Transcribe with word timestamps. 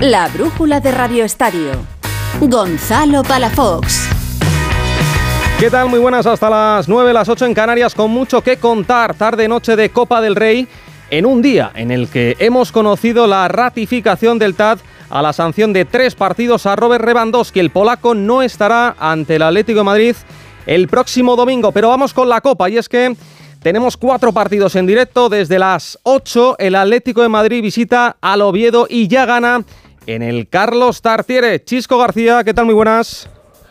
La 0.00 0.28
brújula 0.28 0.80
de 0.80 0.90
Radio 0.90 1.24
Estadio. 1.24 1.70
Gonzalo 2.38 3.22
Palafox. 3.22 4.06
¿Qué 5.58 5.70
tal? 5.70 5.88
Muy 5.88 5.98
buenas, 5.98 6.26
hasta 6.26 6.50
las 6.50 6.86
9, 6.86 7.14
las 7.14 7.30
8 7.30 7.46
en 7.46 7.54
Canarias, 7.54 7.94
con 7.94 8.10
mucho 8.10 8.42
que 8.42 8.58
contar. 8.58 9.14
Tarde-noche 9.14 9.74
de 9.74 9.88
Copa 9.88 10.20
del 10.20 10.36
Rey, 10.36 10.68
en 11.08 11.24
un 11.24 11.40
día 11.40 11.72
en 11.74 11.90
el 11.90 12.08
que 12.08 12.36
hemos 12.40 12.72
conocido 12.72 13.26
la 13.26 13.48
ratificación 13.48 14.38
del 14.38 14.54
TAD 14.54 14.80
a 15.08 15.22
la 15.22 15.32
sanción 15.32 15.72
de 15.72 15.86
tres 15.86 16.14
partidos 16.14 16.66
a 16.66 16.76
Robert 16.76 17.02
Lewandowski. 17.02 17.58
El 17.58 17.70
polaco 17.70 18.14
no 18.14 18.42
estará 18.42 18.96
ante 18.98 19.36
el 19.36 19.42
Atlético 19.42 19.78
de 19.78 19.84
Madrid 19.84 20.16
el 20.66 20.88
próximo 20.88 21.36
domingo, 21.36 21.72
pero 21.72 21.88
vamos 21.88 22.12
con 22.12 22.28
la 22.28 22.42
Copa 22.42 22.68
y 22.68 22.76
es 22.76 22.90
que 22.90 23.16
tenemos 23.62 23.96
cuatro 23.96 24.32
partidos 24.32 24.76
en 24.76 24.86
directo. 24.86 25.30
Desde 25.30 25.58
las 25.58 25.98
8 26.02 26.56
el 26.58 26.74
Atlético 26.74 27.22
de 27.22 27.28
Madrid 27.30 27.62
visita 27.62 28.16
al 28.20 28.42
Oviedo 28.42 28.86
y 28.90 29.08
ya 29.08 29.24
gana 29.24 29.64
en 30.06 30.22
el 30.22 30.48
Carlos 30.48 31.02
Tartiere. 31.02 31.62
Chisco 31.62 31.98
García, 31.98 32.42
¿qué 32.44 32.54
tal? 32.54 32.66
Muy 32.66 32.74
buenas. 32.74 33.28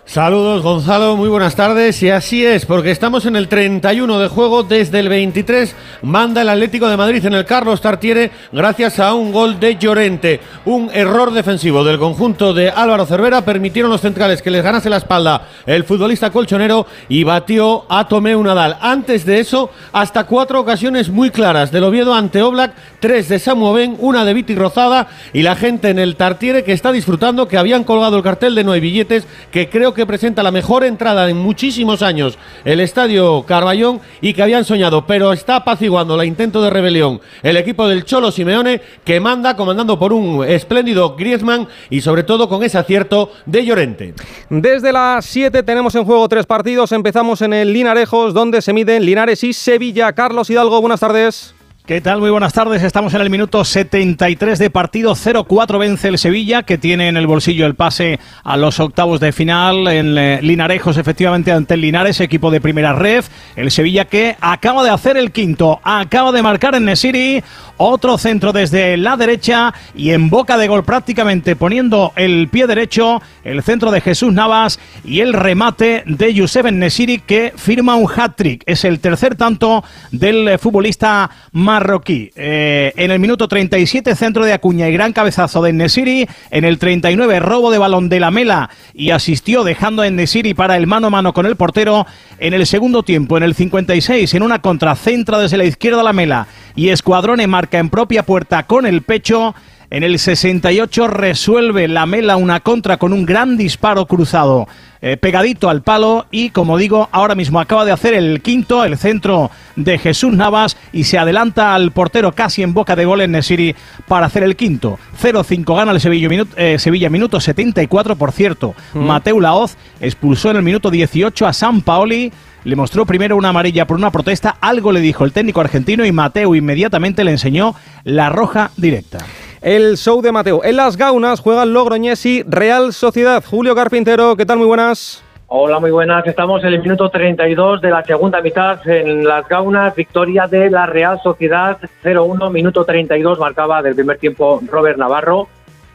Saludos 0.07 0.61
Gonzalo, 0.61 1.17
muy 1.17 1.29
buenas 1.29 1.55
tardes 1.55 2.01
y 2.03 2.11
así 2.11 2.45
es, 2.45 2.67
porque 2.67 2.91
estamos 2.91 3.25
en 3.25 3.35
el 3.35 3.47
31 3.47 4.19
de 4.19 4.27
juego, 4.27 4.61
desde 4.61 4.99
el 4.99 5.09
23 5.09 5.75
manda 6.03 6.43
el 6.43 6.49
Atlético 6.49 6.87
de 6.87 6.95
Madrid 6.95 7.25
en 7.25 7.33
el 7.33 7.43
Carlos 7.43 7.81
Tartiere 7.81 8.29
gracias 8.51 8.99
a 8.99 9.15
un 9.15 9.31
gol 9.31 9.59
de 9.59 9.77
Llorente. 9.77 10.41
Un 10.65 10.91
error 10.93 11.33
defensivo 11.33 11.83
del 11.83 11.97
conjunto 11.97 12.53
de 12.53 12.69
Álvaro 12.69 13.07
Cervera 13.07 13.43
permitieron 13.43 13.89
los 13.89 14.01
centrales 14.01 14.43
que 14.43 14.51
les 14.51 14.63
ganase 14.63 14.91
la 14.91 14.97
espalda 14.97 15.47
el 15.65 15.83
futbolista 15.83 16.29
colchonero 16.29 16.85
y 17.09 17.23
batió 17.23 17.85
a 17.89 18.07
Tomeu 18.07 18.43
Nadal. 18.43 18.77
Antes 18.81 19.25
de 19.25 19.39
eso, 19.39 19.71
hasta 19.91 20.25
cuatro 20.25 20.59
ocasiones 20.59 21.09
muy 21.09 21.31
claras 21.31 21.71
del 21.71 21.83
Oviedo 21.83 22.13
ante 22.13 22.43
Oblak, 22.43 22.73
tres 22.99 23.27
de 23.27 23.39
Samu 23.39 23.73
Ben, 23.73 23.97
una 23.99 24.23
de 24.23 24.35
Viti 24.35 24.53
Rozada 24.53 25.07
y 25.33 25.41
la 25.41 25.55
gente 25.55 25.89
en 25.89 25.97
el 25.97 26.15
Tartiere 26.15 26.63
que 26.63 26.73
está 26.73 26.91
disfrutando, 26.91 27.47
que 27.47 27.57
habían 27.57 27.83
colgado 27.83 28.17
el 28.17 28.23
cartel 28.23 28.53
de 28.53 28.63
no 28.63 28.71
hay 28.71 28.81
billetes, 28.81 29.25
que 29.49 29.67
creo 29.67 29.94
que 29.95 30.05
presenta 30.05 30.43
la 30.43 30.51
mejor 30.51 30.83
entrada 30.83 31.29
en 31.29 31.37
muchísimos 31.37 32.01
años 32.01 32.37
el 32.63 32.79
estadio 32.79 33.43
Carballón 33.47 34.01
y 34.21 34.33
que 34.33 34.43
habían 34.43 34.65
soñado, 34.65 35.07
pero 35.07 35.33
está 35.33 35.57
apaciguando 35.57 36.17
la 36.17 36.25
intento 36.25 36.61
de 36.61 36.69
rebelión 36.69 37.21
el 37.41 37.57
equipo 37.57 37.87
del 37.87 38.05
Cholo 38.05 38.31
Simeone 38.31 38.81
que 39.03 39.19
manda 39.19 39.55
comandando 39.55 39.97
por 39.97 40.13
un 40.13 40.45
espléndido 40.45 41.15
Griezmann 41.15 41.67
y 41.89 42.01
sobre 42.01 42.23
todo 42.23 42.49
con 42.49 42.63
ese 42.63 42.77
acierto 42.77 43.31
de 43.45 43.65
Llorente. 43.65 44.13
Desde 44.49 44.91
las 44.91 45.25
7 45.25 45.63
tenemos 45.63 45.95
en 45.95 46.05
juego 46.05 46.27
tres 46.29 46.45
partidos. 46.45 46.91
Empezamos 46.91 47.41
en 47.41 47.53
el 47.53 47.73
Linarejos 47.73 48.33
donde 48.33 48.61
se 48.61 48.73
miden 48.73 49.05
Linares 49.05 49.43
y 49.43 49.53
Sevilla. 49.53 50.13
Carlos 50.13 50.49
Hidalgo, 50.49 50.81
buenas 50.81 50.99
tardes. 50.99 51.55
¿Qué 51.85 52.01
tal? 52.01 52.19
Muy 52.19 52.31
buenas 52.31 52.51
tardes. 52.51 52.81
Estamos 52.81 53.13
en 53.13 53.21
el 53.21 53.29
minuto 53.29 53.63
73 53.63 54.57
de 54.57 54.71
partido. 54.71 55.13
0-4 55.13 55.77
vence 55.77 56.07
el 56.07 56.17
Sevilla, 56.17 56.63
que 56.63 56.79
tiene 56.79 57.09
en 57.09 57.15
el 57.15 57.27
bolsillo 57.27 57.67
el 57.67 57.75
pase 57.75 58.19
a 58.43 58.57
los 58.57 58.79
octavos 58.79 59.19
de 59.19 59.31
final. 59.31 59.87
En 59.89 60.17
eh, 60.17 60.39
Linarejos, 60.41 60.97
efectivamente, 60.97 61.51
ante 61.51 61.75
el 61.75 61.81
Linares, 61.81 62.19
equipo 62.21 62.49
de 62.49 62.59
primera 62.59 62.93
red. 62.93 63.23
El 63.55 63.69
Sevilla 63.69 64.05
que 64.05 64.35
acaba 64.41 64.83
de 64.83 64.89
hacer 64.89 65.15
el 65.15 65.31
quinto. 65.31 65.79
Acaba 65.83 66.31
de 66.31 66.41
marcar 66.41 66.73
en 66.73 66.85
Nesiri. 66.85 67.43
Otro 67.77 68.17
centro 68.17 68.53
desde 68.53 68.95
la 68.95 69.17
derecha 69.17 69.73
y 69.93 70.11
en 70.11 70.29
boca 70.29 70.57
de 70.57 70.69
gol 70.69 70.85
prácticamente 70.85 71.57
poniendo 71.57 72.13
el 72.15 72.47
pie 72.47 72.65
derecho. 72.65 73.21
El 73.43 73.61
centro 73.61 73.91
de 73.91 74.01
Jesús 74.01 74.33
Navas 74.33 74.79
y 75.03 75.19
el 75.19 75.33
remate 75.33 76.03
de 76.07 76.33
Yusef 76.33 76.71
Nesiri 76.71 77.19
que 77.19 77.53
firma 77.55 77.95
un 77.95 78.09
hat-trick. 78.09 78.63
Es 78.65 78.85
el 78.85 79.01
tercer 79.01 79.35
tanto 79.35 79.83
del 80.11 80.47
eh, 80.47 80.57
futbolista 80.57 81.29
marroquí. 81.75 82.31
Eh, 82.37 82.93
en 82.95 83.11
el 83.11 83.19
minuto 83.19 83.49
37, 83.49 84.15
centro 84.15 84.45
de 84.45 84.53
Acuña 84.53 84.87
y 84.87 84.93
gran 84.93 85.11
cabezazo 85.11 85.61
de 85.61 85.73
Nesiri. 85.73 86.25
En 86.49 86.63
el 86.63 86.79
39, 86.79 87.41
robo 87.41 87.69
de 87.69 87.77
balón 87.77 88.07
de 88.07 88.21
la 88.21 88.31
Mela 88.31 88.69
y 88.93 89.09
asistió 89.09 89.65
dejando 89.65 90.01
a 90.01 90.09
Nesiri 90.09 90.53
para 90.53 90.77
el 90.77 90.87
mano 90.87 91.07
a 91.07 91.09
mano 91.09 91.33
con 91.33 91.45
el 91.45 91.57
portero. 91.57 92.07
En 92.39 92.53
el 92.53 92.65
segundo 92.65 93.03
tiempo, 93.03 93.35
en 93.35 93.43
el 93.43 93.55
56, 93.55 94.33
en 94.33 94.43
una 94.43 94.61
contracentra 94.61 95.37
desde 95.37 95.57
la 95.57 95.65
izquierda 95.65 96.01
la 96.01 96.13
Mela 96.13 96.47
y 96.77 96.89
Escuadrone 96.89 97.45
marca 97.45 97.77
en 97.77 97.89
propia 97.89 98.23
puerta 98.23 98.63
con 98.63 98.85
el 98.85 99.01
pecho. 99.01 99.53
En 99.89 100.03
el 100.03 100.17
68 100.17 101.07
resuelve 101.07 101.87
la 101.87 102.05
Mela 102.05 102.37
una 102.37 102.59
contra 102.59 102.97
con 102.97 103.13
un 103.13 103.25
gran 103.25 103.55
disparo 103.55 104.07
cruzado 104.07 104.67
eh, 105.01 105.17
pegadito 105.17 105.69
al 105.69 105.83
palo 105.83 106.25
y 106.31 106.49
como 106.49 106.77
digo, 106.77 107.09
ahora 107.11 107.35
mismo 107.35 107.59
acaba 107.59 107.85
de 107.85 107.91
hacer 107.91 108.15
el 108.15 108.41
quinto, 108.41 108.83
el 108.83 108.97
centro 108.97 109.51
de 109.75 109.99
Jesús 109.99 110.33
Navas 110.33 110.77
y 110.91 111.03
se 111.03 111.19
adelanta 111.19 111.75
al 111.75 111.91
portero 111.91 112.31
casi 112.31 112.63
en 112.63 112.73
boca 112.73 112.95
de 112.95 113.05
gol 113.05 113.21
en 113.21 113.33
Nesiri 113.33 113.75
para 114.07 114.25
hacer 114.25 114.41
el 114.41 114.55
quinto. 114.55 114.97
0-5 115.21 115.75
gana 115.75 115.91
el 115.91 116.01
Sevilla, 116.01 116.29
minuto, 116.29 116.55
eh, 116.57 116.79
Sevilla, 116.79 117.11
minuto 117.11 117.39
74, 117.39 118.15
por 118.15 118.31
cierto. 118.31 118.73
Mateu 118.95 119.39
Laoz 119.39 119.75
expulsó 119.99 120.49
en 120.49 120.57
el 120.57 120.63
minuto 120.63 120.89
18 120.89 121.45
a 121.45 121.53
San 121.53 121.81
Paoli 121.81 122.31
le 122.63 122.75
mostró 122.75 123.05
primero 123.05 123.37
una 123.37 123.49
amarilla 123.49 123.85
por 123.85 123.95
una 123.95 124.09
protesta, 124.09 124.57
algo 124.59 124.91
le 124.91 124.99
dijo 124.99 125.23
el 125.23 125.31
técnico 125.31 125.61
argentino 125.61 126.03
y 126.03 126.11
Mateo 126.11 126.55
inmediatamente 126.55 127.23
le 127.23 127.29
enseñó 127.29 127.75
la 128.03 128.29
roja 128.29 128.71
directa. 128.75 129.19
El 129.65 129.97
show 129.97 130.21
de 130.21 130.31
Mateo. 130.31 130.63
En 130.63 130.75
las 130.75 130.95
gaunas 130.95 131.39
juegan 131.39 131.73
Logroñés 131.73 132.23
y 132.27 132.43
Real 132.43 132.93
Sociedad. 132.93 133.43
Julio 133.43 133.73
Carpintero, 133.73 134.35
¿qué 134.35 134.45
tal? 134.45 134.59
Muy 134.59 134.67
buenas. 134.67 135.23
Hola, 135.47 135.79
muy 135.79 135.89
buenas. 135.89 136.23
Estamos 136.27 136.63
en 136.63 136.73
el 136.73 136.83
minuto 136.83 137.09
32 137.09 137.81
de 137.81 137.89
la 137.89 138.03
segunda 138.03 138.41
mitad 138.41 138.87
en 138.87 139.23
las 139.23 139.47
gaunas. 139.47 139.95
Victoria 139.95 140.45
de 140.45 140.69
la 140.69 140.85
Real 140.85 141.19
Sociedad 141.23 141.79
0-1, 142.03 142.51
minuto 142.51 142.85
32 142.85 143.39
marcaba 143.39 143.81
del 143.81 143.95
primer 143.95 144.19
tiempo 144.19 144.61
Robert 144.67 144.99
Navarro. 144.99 145.47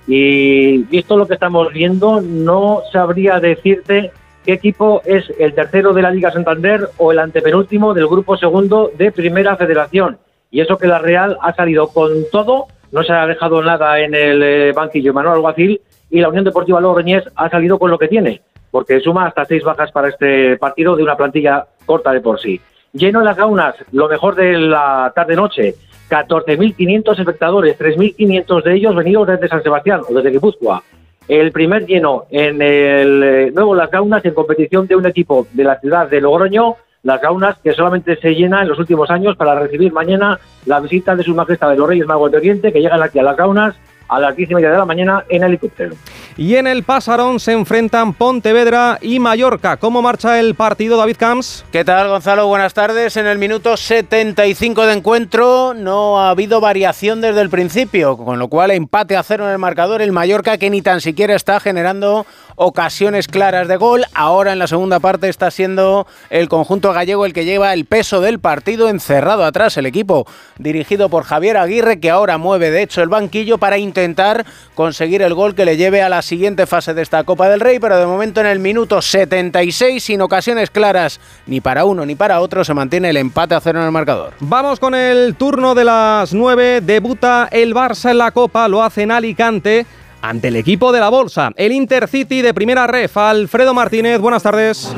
Y 0.09 0.79
visto 0.79 1.17
lo 1.17 1.29
que 1.29 1.35
estamos 1.35 1.73
viendo, 1.73 2.21
no 2.21 2.83
sabría 2.93 3.39
decirte 3.39 4.11
qué 4.45 4.55
equipo 4.55 5.01
es 5.05 5.33
el 5.39 5.55
tercero 5.55 5.93
de 5.93 6.03
la 6.03 6.11
Liga 6.11 6.33
Santander 6.33 6.89
o 6.97 7.13
el 7.13 7.21
antepenúltimo 7.21 7.95
del 7.95 8.09
grupo 8.09 8.37
segundo 8.37 8.91
de 8.99 9.13
Primera 9.13 9.55
Federación. 9.55 10.19
Y 10.51 10.61
eso 10.61 10.77
que 10.77 10.89
la 10.89 10.99
Real 10.99 11.39
ha 11.41 11.55
salido 11.55 11.87
con 11.87 12.25
todo, 12.33 12.67
no 12.93 13.03
se 13.03 13.13
ha 13.13 13.27
dejado 13.27 13.63
nada 13.63 14.01
en 14.01 14.15
el 14.15 14.43
eh, 14.43 14.73
banquillo 14.73 15.13
Manuel 15.13 15.37
Alguacil 15.37 15.81
y 16.11 16.21
la 16.21 16.29
Unión 16.29 16.45
Deportiva 16.45 16.81
Logroñés 16.81 17.25
ha 17.37 17.49
salido 17.49 17.79
con 17.79 17.91
lo 17.91 17.99
que 17.99 18.09
tiene, 18.09 18.43
porque 18.71 19.01
suma 19.01 19.27
hasta 19.27 19.45
seis 19.45 19.63
bajas 19.63 19.93
para 19.93 20.09
este 20.09 20.57
partido 20.57 20.97
de 20.97 21.03
una 21.03 21.17
plantilla 21.17 21.67
corta 21.87 22.13
de 22.13 22.21
por 22.21 22.41
sí. 22.41 22.61
Lleno 22.93 23.21
en 23.21 23.27
las 23.27 23.37
gaunas, 23.37 23.77
lo 23.93 24.09
mejor 24.09 24.35
de 24.35 24.59
la 24.59 25.13
tarde-noche, 25.15 25.75
14.500 26.09 27.19
espectadores, 27.21 27.79
3.500 27.79 28.63
de 28.65 28.75
ellos 28.75 28.97
venidos 28.97 29.29
desde 29.29 29.49
San 29.49 29.63
Sebastián 29.63 30.01
o 30.09 30.15
desde 30.15 30.31
Guipúzcoa 30.31 30.83
el 31.31 31.53
primer 31.53 31.87
lleno 31.87 32.25
en 32.29 32.61
el 32.61 33.23
eh, 33.23 33.51
nuevo 33.55 33.73
Las 33.73 33.89
Gaunas 33.89 34.25
en 34.25 34.35
competición 34.35 34.89
de 34.89 34.97
un 34.97 35.07
equipo 35.07 35.47
de 35.53 35.63
la 35.63 35.79
ciudad 35.79 36.11
de 36.11 36.21
Logroño, 36.21 36.75
Las 37.03 37.21
Gaunas, 37.21 37.57
que 37.63 37.73
solamente 37.73 38.17
se 38.17 38.35
llena 38.35 38.63
en 38.63 38.69
los 38.69 38.79
últimos 38.79 39.11
años 39.11 39.37
para 39.37 39.59
recibir 39.59 39.93
mañana 39.93 40.39
la 40.67 40.81
visita 40.81 41.17
de 41.17 41.23
su 41.23 41.35
majestad 41.35 41.71
de 41.71 41.77
los 41.77 41.89
Reyes 41.89 42.07
Magos 42.07 42.31
de 42.31 42.37
Oriente, 42.37 42.73
que 42.73 42.81
llegan 42.81 43.03
aquí 43.03 43.19
a 43.19 43.23
Las 43.23 43.37
Gaunas 43.37 43.75
a 44.11 44.19
las 44.19 44.35
10 44.35 44.51
y 44.51 44.55
media 44.57 44.71
de 44.71 44.77
la 44.77 44.85
mañana 44.85 45.25
en 45.29 45.45
helicóptero. 45.45 45.95
Y 46.37 46.57
en 46.57 46.67
el 46.67 46.83
Pasarón 46.83 47.39
se 47.39 47.53
enfrentan 47.53 48.13
Pontevedra 48.13 48.99
y 49.01 49.21
Mallorca. 49.21 49.77
¿Cómo 49.77 50.03
marcha 50.03 50.41
el 50.41 50.55
partido, 50.57 50.97
David 50.97 51.17
Camps? 51.17 51.65
¿Qué 51.71 51.85
tal, 51.85 52.09
Gonzalo? 52.09 52.47
Buenas 52.49 52.75
tardes. 52.75 53.17
En 53.17 53.27
el 53.27 53.39
minuto 53.39 53.77
75 53.77 54.87
de 54.87 54.95
encuentro 54.95 55.75
no 55.75 56.21
ha 56.21 56.31
habido 56.31 56.61
variación 56.61 57.21
desde 57.21 57.41
el 57.41 57.51
principio, 57.51 58.17
con 58.17 58.39
lo 58.39 58.49
cual 58.49 58.73
empate 58.73 59.17
a 59.17 59.23
cero 59.23 59.47
en 59.47 59.53
el 59.53 59.59
marcador. 59.59 60.03
El 60.03 60.13
Mallorca 60.13 60.59
que 60.59 60.71
ni 60.71 60.83
tan 60.83 61.01
siquiera 61.01 61.37
está 61.37 61.61
generando 61.61 62.27
ocasiones 62.63 63.27
claras 63.27 63.69
de 63.69 63.79
gol. 63.79 64.05
Ahora 64.13 64.53
en 64.53 64.59
la 64.59 64.67
segunda 64.67 65.01
parte 65.01 65.31
está 65.31 65.51
siendo 65.51 66.07
el 66.29 66.51
conjunto 66.51 66.93
gallego 66.93 67.25
el 67.25 67.33
que 67.33 67.47
lleva 67.47 67.73
el 67.73 67.87
peso 67.87 68.21
del 68.21 68.39
partido 68.39 68.91
encerrado 68.91 69.47
atrás. 69.47 69.79
El 69.79 69.87
equipo 69.87 70.27
dirigido 70.59 71.09
por 71.09 71.25
Javier 71.25 71.57
Aguirre 71.57 72.01
que 72.01 72.11
ahora 72.11 72.37
mueve 72.37 72.71
de 72.71 72.83
hecho 72.83 73.03
el 73.03 73.09
banquillo 73.09 73.57
para 73.57 73.79
intentar 73.79 74.45
conseguir 74.75 75.23
el 75.23 75.33
gol 75.33 75.55
que 75.55 75.65
le 75.65 75.79
lleve 75.79 76.03
a 76.03 76.11
la 76.11 76.21
siguiente 76.21 76.67
fase 76.67 76.93
de 76.93 77.01
esta 77.01 77.25
Copa 77.25 77.49
del 77.49 77.61
Rey. 77.61 77.79
Pero 77.79 77.97
de 77.97 78.05
momento 78.05 78.43
en 78.43 78.47
el 78.47 78.59
minuto 78.59 79.01
76 79.01 80.05
sin 80.05 80.21
ocasiones 80.21 80.71
claras 80.71 81.19
ni 81.47 81.63
para 81.63 81.87
uno 81.87 82.05
ni 82.05 82.15
para 82.15 82.43
otro 82.43 82.63
se 82.63 82.75
mantiene 82.75 83.09
el 83.09 83.17
empate 83.17 83.55
a 83.55 83.61
cero 83.61 83.79
en 83.79 83.87
el 83.87 83.93
marcador. 83.93 84.35
Vamos 84.41 84.79
con 84.79 84.95
el 84.95 85.35
turno 85.37 85.75
de 85.75 85.85
las 85.85 86.35
9. 86.35 86.83
Debuta 86.83 87.49
el 87.51 87.75
Barça 87.75 88.11
en 88.11 88.19
la 88.19 88.33
Copa. 88.33 88.69
Lo 88.69 88.83
hace 88.83 89.05
en 89.05 89.13
Alicante 89.13 89.87
ante 90.23 90.49
el 90.49 90.57
equipo 90.57 90.93
de 90.93 91.01
la 91.01 91.09
Bolsa, 91.09 91.51
el 91.57 91.73
Intercity 91.73 92.43
de 92.43 92.55
primera 92.55 92.87
ref. 92.87 93.17
Alfredo 93.17 93.75
Martínez, 93.75 94.21
buenas 94.21 94.43
tardes. 94.43 94.95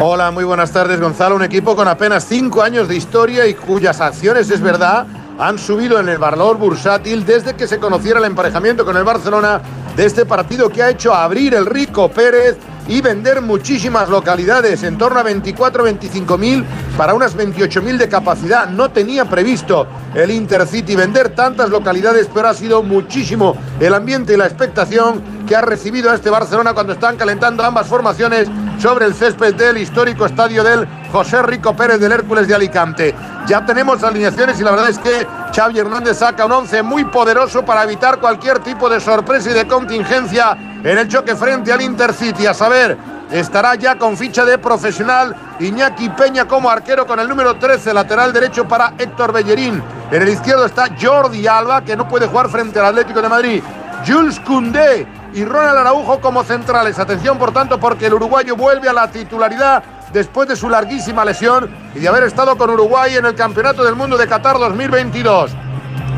Hola, 0.00 0.30
muy 0.30 0.44
buenas 0.44 0.72
tardes 0.72 1.00
Gonzalo. 1.00 1.36
Un 1.36 1.42
equipo 1.42 1.74
con 1.74 1.88
apenas 1.88 2.26
cinco 2.28 2.62
años 2.62 2.88
de 2.88 2.96
historia 2.96 3.46
y 3.46 3.54
cuyas 3.54 4.00
acciones, 4.00 4.50
es 4.50 4.60
verdad, 4.60 5.06
han 5.38 5.58
subido 5.58 5.98
en 5.98 6.08
el 6.08 6.18
valor 6.18 6.58
bursátil 6.58 7.24
desde 7.24 7.54
que 7.54 7.66
se 7.66 7.78
conociera 7.78 8.18
el 8.18 8.26
emparejamiento 8.26 8.84
con 8.84 8.96
el 8.96 9.04
Barcelona 9.04 9.60
de 9.96 10.04
este 10.04 10.26
partido 10.26 10.68
que 10.68 10.82
ha 10.82 10.90
hecho 10.90 11.14
abrir 11.14 11.54
el 11.54 11.66
Rico 11.66 12.10
Pérez 12.10 12.58
y 12.88 13.00
vender 13.00 13.42
muchísimas 13.42 14.08
localidades, 14.08 14.82
en 14.82 14.98
torno 14.98 15.20
a 15.20 15.24
24-25 15.24 16.38
mil 16.38 16.64
para 16.96 17.14
unas 17.14 17.34
28 17.34 17.82
mil 17.82 17.98
de 17.98 18.08
capacidad. 18.08 18.68
No 18.68 18.90
tenía 18.90 19.24
previsto 19.24 19.86
el 20.14 20.30
Intercity 20.30 20.94
vender 20.94 21.30
tantas 21.30 21.70
localidades, 21.70 22.28
pero 22.32 22.48
ha 22.48 22.54
sido 22.54 22.82
muchísimo 22.82 23.56
el 23.80 23.94
ambiente 23.94 24.34
y 24.34 24.36
la 24.36 24.46
expectación 24.46 25.22
que 25.46 25.56
ha 25.56 25.60
recibido 25.60 26.10
a 26.10 26.14
este 26.14 26.30
Barcelona 26.30 26.74
cuando 26.74 26.92
están 26.92 27.16
calentando 27.16 27.64
ambas 27.64 27.86
formaciones 27.86 28.48
sobre 28.78 29.06
el 29.06 29.14
césped 29.14 29.54
del 29.54 29.78
histórico 29.78 30.26
estadio 30.26 30.62
del 30.62 30.86
José 31.12 31.42
Rico 31.42 31.74
Pérez 31.74 32.00
del 32.00 32.12
Hércules 32.12 32.48
de 32.48 32.54
Alicante. 32.54 33.14
Ya 33.46 33.64
tenemos 33.64 34.02
alineaciones 34.02 34.58
y 34.60 34.64
la 34.64 34.72
verdad 34.72 34.90
es 34.90 34.98
que 34.98 35.26
Xavi 35.54 35.78
Hernández 35.78 36.18
saca 36.18 36.46
un 36.46 36.52
once 36.52 36.82
muy 36.82 37.04
poderoso 37.04 37.64
para 37.64 37.84
evitar 37.84 38.18
cualquier 38.18 38.58
tipo 38.58 38.88
de 38.88 39.00
sorpresa 39.00 39.50
y 39.50 39.54
de 39.54 39.66
contingencia 39.66 40.65
en 40.86 40.98
el 40.98 41.08
choque 41.08 41.34
frente 41.34 41.72
al 41.72 41.82
Intercity. 41.82 42.46
A 42.46 42.54
saber, 42.54 42.96
estará 43.30 43.74
ya 43.74 43.98
con 43.98 44.16
ficha 44.16 44.44
de 44.44 44.56
profesional 44.56 45.34
Iñaki 45.58 46.08
Peña 46.10 46.46
como 46.46 46.70
arquero 46.70 47.06
con 47.06 47.18
el 47.18 47.28
número 47.28 47.56
13, 47.56 47.92
lateral 47.92 48.32
derecho 48.32 48.68
para 48.68 48.94
Héctor 48.96 49.32
Bellerín. 49.32 49.82
En 50.12 50.22
el 50.22 50.28
izquierdo 50.28 50.64
está 50.64 50.88
Jordi 51.00 51.46
Alba, 51.46 51.82
que 51.82 51.96
no 51.96 52.08
puede 52.08 52.28
jugar 52.28 52.48
frente 52.48 52.78
al 52.78 52.86
Atlético 52.86 53.20
de 53.20 53.28
Madrid. 53.28 53.62
Jules 54.06 54.38
Koundé 54.40 55.06
y 55.34 55.44
Ronald 55.44 55.78
Araujo 55.78 56.20
como 56.20 56.44
centrales. 56.44 56.98
Atención, 57.00 57.36
por 57.36 57.52
tanto, 57.52 57.80
porque 57.80 58.06
el 58.06 58.14
uruguayo 58.14 58.54
vuelve 58.54 58.88
a 58.88 58.92
la 58.92 59.10
titularidad 59.10 59.82
después 60.12 60.48
de 60.48 60.54
su 60.54 60.70
larguísima 60.70 61.24
lesión 61.24 61.68
y 61.96 61.98
de 61.98 62.08
haber 62.08 62.22
estado 62.22 62.56
con 62.56 62.70
Uruguay 62.70 63.16
en 63.16 63.26
el 63.26 63.34
Campeonato 63.34 63.82
del 63.82 63.96
Mundo 63.96 64.16
de 64.16 64.28
Qatar 64.28 64.56
2022. 64.58 65.65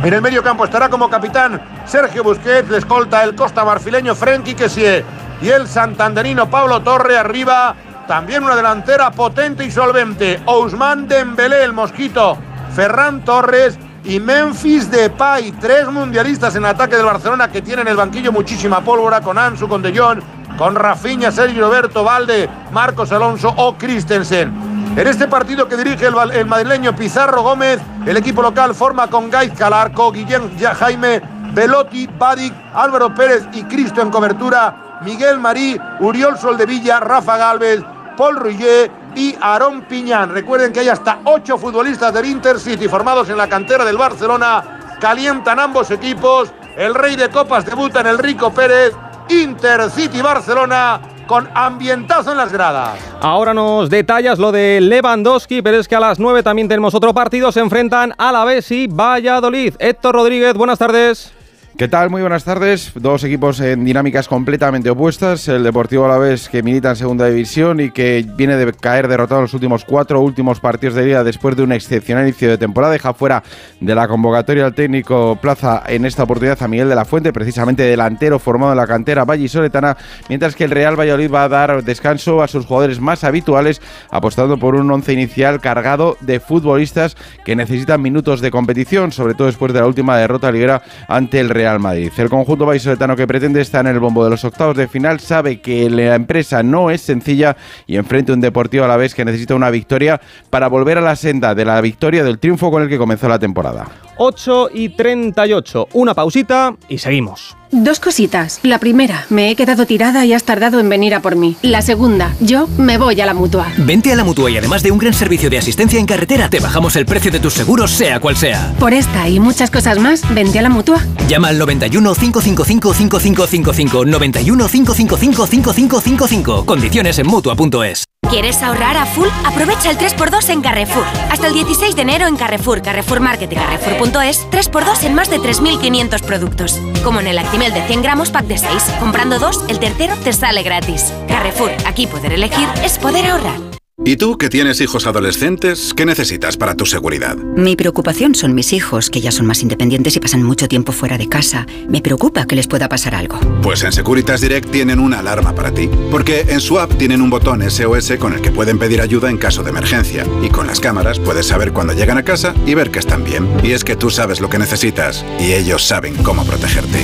En 0.03 0.15
el 0.15 0.23
medio 0.23 0.45
campo 0.45 0.65
estará 0.65 0.89
como 0.89 1.11
capitán 1.11 1.61
Sergio 1.85 2.23
Busquets, 2.23 2.71
le 2.71 2.79
escolta 2.79 3.25
el 3.25 3.35
costa 3.35 3.65
marfileño 3.65 4.15
Frenkie 4.15 4.55
Kessie 4.55 5.05
y 5.43 5.49
el 5.49 5.67
santanderino 5.67 6.49
Pablo 6.49 6.81
Torre 6.83 7.19
arriba. 7.19 7.75
También 8.07 8.45
una 8.45 8.55
delantera 8.55 9.11
potente 9.11 9.65
y 9.65 9.73
solvente. 9.73 10.41
Ousmane 10.47 11.09
Dembélé, 11.09 11.65
el 11.65 11.73
mosquito. 11.73 12.39
Ferran 12.77 13.25
Torres 13.25 13.77
y 14.05 14.21
Memphis 14.21 14.89
Depay, 14.89 15.53
tres 15.61 15.91
mundialistas 15.91 16.55
en 16.55 16.65
ataque 16.65 16.97
del 16.97 17.05
Barcelona 17.05 17.51
que 17.51 17.61
tienen 17.61 17.89
el 17.89 17.97
banquillo 17.97 18.31
muchísima 18.31 18.81
pólvora 18.81 19.21
con 19.21 19.37
Ansu, 19.37 19.69
con 19.69 19.83
De 19.83 19.99
Jong, 19.99 20.21
con 20.57 20.77
Rafinha, 20.77 21.33
Sergio 21.33 21.63
Roberto, 21.63 22.05
Valde, 22.05 22.49
Marcos 22.71 23.11
Alonso 23.11 23.53
o 23.57 23.77
Christensen. 23.77 24.68
En 24.99 25.07
este 25.07 25.29
partido 25.29 25.69
que 25.69 25.77
dirige 25.77 26.09
el, 26.09 26.47
madrileño 26.47 26.97
Pizarro 26.97 27.41
Gómez, 27.41 27.79
el 28.05 28.17
equipo 28.17 28.43
local 28.43 28.75
forma 28.75 29.07
con 29.07 29.31
Gaiz 29.31 29.53
Calarco, 29.57 30.11
Guillén 30.11 30.59
Jaime, 30.59 31.23
Velotti, 31.53 32.09
Badic, 32.09 32.53
Álvaro 32.75 33.15
Pérez 33.15 33.45
y 33.53 33.63
Cristo 33.63 34.03
en 34.03 34.11
cobertura, 34.11 34.99
Miguel 35.05 35.39
Marí, 35.39 35.81
Uriol 36.01 36.37
Soldevilla, 36.37 36.99
Rafa 36.99 37.37
Galvez, 37.37 37.81
Paul 38.17 38.41
Rouillet 38.41 38.91
y 39.15 39.37
Aarón 39.41 39.83
Piñán. 39.83 40.31
Recuerden 40.31 40.73
que 40.73 40.81
hay 40.81 40.89
hasta 40.89 41.21
ocho 41.27 41.59
futbolistas 41.59 42.13
del 42.13 42.27
Intercity 42.27 42.89
formados 42.89 43.31
en 43.31 43.37
la 43.37 43.49
cantera 43.49 43.85
del 43.85 43.99
Barcelona. 43.99 44.97
Calientan 45.01 45.61
ambos 45.61 45.93
equipos. 45.93 46.51
El 46.77 46.97
rey 46.97 47.15
de 47.15 47.31
copas 47.31 47.65
debuta 47.65 48.01
en 48.01 48.09
el 48.09 48.19
Rico 48.19 48.53
Pérez. 48.53 48.95
Intercity 49.29 50.21
Barcelona 50.21 51.01
con 51.29 51.49
ambientazo 51.55 52.33
en 52.33 52.39
las 52.39 52.53
gradas. 52.53 52.99
Ahora 53.21 53.55
nos 53.55 53.89
detallas 53.89 54.41
lo 54.41 54.51
de 54.51 54.81
Lewandowski, 54.81 55.63
pero 55.63 55.79
es 55.79 55.87
que 55.87 55.95
a 55.95 56.01
las 56.01 56.19
nueve 56.19 56.43
también 56.43 56.67
tenemos 56.67 56.95
otro 56.97 57.15
partido. 57.15 57.53
Se 57.53 57.61
enfrentan 57.61 58.13
a 58.19 58.33
la 58.33 58.49
y 58.71 58.87
Valladolid. 58.89 59.75
Héctor 59.79 60.17
Rodríguez, 60.17 60.55
buenas 60.55 60.79
tardes. 60.79 61.38
¿Qué 61.79 61.87
tal? 61.87 62.11
Muy 62.11 62.23
buenas 62.23 62.43
tardes. 62.43 62.91
Dos 62.97 63.23
equipos 63.23 63.61
en 63.61 63.85
dinámicas 63.85 64.27
completamente 64.27 64.91
opuestas. 64.91 65.47
El 65.47 65.63
Deportivo 65.63 66.07
Alavés 66.07 66.49
que 66.49 66.61
milita 66.61 66.91
en 66.91 66.97
segunda 66.97 67.27
división 67.27 67.79
y 67.79 67.93
que 67.93 68.27
viene 68.35 68.57
de 68.57 68.73
caer 68.73 69.07
derrotado 69.07 69.43
en 69.43 69.45
los 69.45 69.55
últimos 69.55 69.85
cuatro 69.85 70.21
últimos 70.21 70.59
partidos 70.59 70.97
de 70.97 71.05
liga 71.05 71.23
después 71.23 71.55
de 71.55 71.63
un 71.63 71.71
excepcional 71.71 72.25
inicio 72.25 72.51
de 72.51 72.59
temporada. 72.59 72.95
Deja 72.95 73.15
fuera 73.15 73.45
de 73.79 73.95
la 73.95 74.09
convocatoria 74.09 74.67
al 74.67 74.75
técnico 74.75 75.39
Plaza 75.41 75.85
en 75.87 76.05
esta 76.05 76.25
oportunidad 76.25 76.61
a 76.61 76.67
Miguel 76.67 76.89
de 76.89 76.97
la 76.97 77.05
Fuente, 77.05 77.33
precisamente 77.33 77.85
delantero 77.85 78.41
formado 78.41 78.73
en 78.73 78.79
la 78.79 78.89
cantera 78.89 79.25
Valle 79.25 79.49
Soletana, 79.49 79.97
mientras 80.29 80.57
que 80.57 80.65
el 80.65 80.73
Real 80.73 80.99
Valladolid 80.99 81.33
va 81.33 81.45
a 81.45 81.49
dar 81.49 81.85
descanso 81.85 82.43
a 82.43 82.49
sus 82.49 82.67
jugadores 82.67 82.99
más 82.99 83.23
habituales, 83.23 83.81
apostando 84.11 84.59
por 84.59 84.75
un 84.75 84.91
once 84.91 85.13
inicial 85.13 85.61
cargado 85.61 86.17
de 86.23 86.41
futbolistas 86.41 87.17
que 87.45 87.55
necesitan 87.55 88.03
minutos 88.03 88.41
de 88.41 88.51
competición, 88.51 89.13
sobre 89.13 89.35
todo 89.35 89.47
después 89.47 89.73
de 89.73 89.79
la 89.79 89.87
última 89.87 90.19
derrota 90.19 90.51
ligera 90.51 90.83
ante 91.07 91.39
el 91.39 91.51
Real 91.51 91.68
al 91.69 91.81
Madrid. 91.81 92.11
El 92.17 92.31
conjunto 92.31 92.65
vallisoletano 92.65 93.15
que 93.15 93.27
pretende 93.27 93.61
estar 93.61 93.87
en 93.87 93.93
el 93.93 94.01
bombo 94.01 94.25
de 94.25 94.31
los 94.31 94.45
octavos 94.45 94.77
de 94.77 94.89
final 94.89 95.21
sabe 95.21 95.61
que 95.61 95.91
la 95.91 96.15
empresa 96.15 96.63
no 96.63 96.91
es 96.91 97.03
sencilla 97.03 97.57
y 97.87 97.97
enfrente 97.97 98.33
un 98.33 98.41
Deportivo 98.41 98.85
a 98.85 98.89
la 98.89 98.97
vez 98.97 99.15
que 99.15 99.25
necesita 99.25 99.55
una 99.55 99.69
victoria 99.69 100.21
para 100.49 100.69
volver 100.69 100.97
a 100.97 101.03
la 101.03 101.17
senda 101.17 101.55
de 101.55 101.65
la 101.65 101.81
victoria 101.81 102.25
del 102.25 102.39
triunfo 102.39 102.71
con 102.71 102.83
el 102.83 102.89
que 102.89 102.97
comenzó 102.97 103.29
la 103.29 103.39
temporada. 103.39 103.87
8 104.17 104.71
y 104.73 104.89
38. 104.91 105.89
Una 105.93 106.15
pausita 106.15 106.75
y 106.89 106.99
seguimos. 106.99 107.58
Dos 107.71 108.01
cositas. 108.01 108.61
La 108.63 108.79
primera, 108.79 109.27
me 109.29 109.51
he 109.51 109.57
quedado 109.57 109.85
tirada 109.87 110.25
y 110.25 110.33
has 110.33 110.45
tardado 110.45 110.81
en 110.81 110.89
venir 110.89 111.15
a 111.15 111.21
por 111.21 111.37
mí. 111.37 111.57
La 111.61 111.83
segunda, 111.83 112.35
yo 112.41 112.67
me 112.79 112.97
voy 112.97 113.21
a 113.21 113.27
la 113.27 113.35
mutua. 113.35 113.71
Vente 113.77 114.13
a 114.13 114.17
la 114.17 114.25
mutua 114.25 114.51
y 114.51 114.57
además 114.57 114.83
de 114.83 114.91
un 114.91 114.99
gran 114.99 115.13
servicio 115.13 115.51
de 115.51 115.59
asistencia 115.59 115.99
en 115.99 116.07
carretera, 116.07 116.49
te 116.49 116.61
bajamos 116.61 116.97
el 116.97 117.05
precio 117.05 117.31
de 117.31 117.41
tus 117.41 117.53
seguros, 117.53 117.91
sea 117.91 118.21
cual 118.21 118.37
sea. 118.37 118.75
Por 118.79 118.95
esta 118.95 119.29
y 119.29 119.39
muchas 119.39 119.71
cosas 119.71 119.99
más, 119.99 120.23
vente 120.35 120.59
a 120.59 120.63
la 120.63 120.71
mutua. 120.71 121.05
Llama 121.29 121.49
al 121.49 121.59
91 121.59 122.15
555 122.15 122.95
5555. 122.95 124.05
91 124.07 124.69
555 124.69 125.47
5555. 125.47 126.65
Condiciones 126.65 127.19
en 127.19 127.27
mutua.es. 127.27 128.05
¿Quieres 128.29 128.63
ahorrar 128.63 128.97
a 128.99 129.07
full? 129.07 129.29
Aprovecha 129.47 129.91
el 129.91 129.97
3x2 129.97 130.51
en 130.51 130.61
Carrefour. 130.61 131.05
Hasta 131.31 131.47
el 131.47 131.55
16 131.55 131.97
de 131.97 132.03
enero 132.03 132.27
en 132.27 132.37
Carrefour, 132.37 132.83
Carrefour 132.83 133.21
Market 133.21 133.51
y 133.51 133.55
Carrefour.es, 133.55 134.47
3x2 134.51 135.05
en 135.05 135.15
más 135.15 135.31
de 135.31 135.39
3.500 135.39 136.21
productos. 136.23 136.79
Como 137.03 137.21
en 137.21 137.29
el 137.29 137.39
Actimel 137.59 137.75
de 137.75 137.89
100 137.89 138.03
gramos 138.03 138.31
pack 138.31 138.47
de 138.47 138.57
6. 138.57 138.71
Comprando 139.01 139.41
dos, 139.41 139.65
el 139.69 139.81
tercero 139.81 140.15
te 140.23 140.33
sale 140.33 140.63
gratis. 140.63 141.13
Carrefour, 141.27 141.73
aquí 141.87 142.07
poder 142.07 142.33
elegir 142.33 142.69
es 142.85 142.99
poder 142.99 143.27
ahorrar. 143.27 143.59
¿Y 144.05 144.17
tú 144.17 144.39
que 144.39 144.49
tienes 144.49 144.81
hijos 144.81 145.09
adolescentes, 145.09 145.93
qué 145.93 146.07
necesitas 146.07 146.57
para 146.57 146.77
tu 146.77 146.87
seguridad? 146.87 147.35
Mi 147.37 147.75
preocupación 147.75 148.37
son 148.37 148.55
mis 148.55 148.73
hijos, 148.73 149.11
que 149.11 149.21
ya 149.21 149.33
son 149.33 149.47
más 149.47 149.61
independientes 149.61 150.15
y 150.15 150.21
pasan 150.21 150.45
mucho 150.45 150.69
tiempo 150.69 150.93
fuera 150.93 151.19
de 151.19 151.29
casa. 151.29 151.67
Me 151.89 152.01
preocupa 152.01 152.47
que 152.47 152.55
les 152.55 152.69
pueda 152.69 152.89
pasar 152.89 153.17
algo. 153.17 153.41
Pues 153.61 153.83
en 153.83 153.91
Securitas 153.91 154.41
Direct 154.41 154.71
tienen 154.71 155.01
una 155.01 155.19
alarma 155.19 155.53
para 155.53 155.73
ti, 155.73 155.91
porque 156.13 156.47
en 156.49 156.61
su 156.61 156.79
app 156.79 156.97
tienen 156.97 157.21
un 157.21 157.29
botón 157.29 157.69
SOS 157.69 158.13
con 158.21 158.35
el 158.35 158.41
que 158.41 158.53
pueden 158.53 158.79
pedir 158.79 159.01
ayuda 159.01 159.31
en 159.31 159.37
caso 159.37 159.65
de 159.65 159.71
emergencia, 159.71 160.25
y 160.45 160.49
con 160.49 160.69
las 160.69 160.79
cámaras 160.79 161.19
puedes 161.19 161.49
saber 161.49 161.73
cuando 161.73 161.93
llegan 161.93 162.19
a 162.19 162.23
casa 162.23 162.55
y 162.67 162.75
ver 162.75 162.93
que 162.93 163.01
están 163.01 163.25
bien. 163.25 163.49
Y 163.65 163.73
es 163.73 163.83
que 163.83 163.97
tú 163.97 164.11
sabes 164.11 164.41
lo 164.41 164.49
que 164.49 164.61
necesitas, 164.61 165.25
y 165.41 165.55
ellos 165.55 165.85
saben 165.85 166.15
cómo 166.23 166.45
protegerte. 166.45 167.01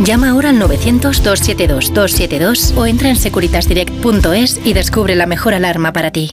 Llama 0.00 0.30
ahora 0.30 0.48
al 0.50 0.60
900-272-272 0.60 2.76
o 2.76 2.86
entra 2.86 3.08
en 3.08 3.16
securitasdirect.es 3.16 4.60
y 4.64 4.72
descubre 4.72 5.14
la 5.14 5.26
mejor 5.26 5.54
alarma 5.54 5.92
para 5.92 6.10
ti. 6.10 6.30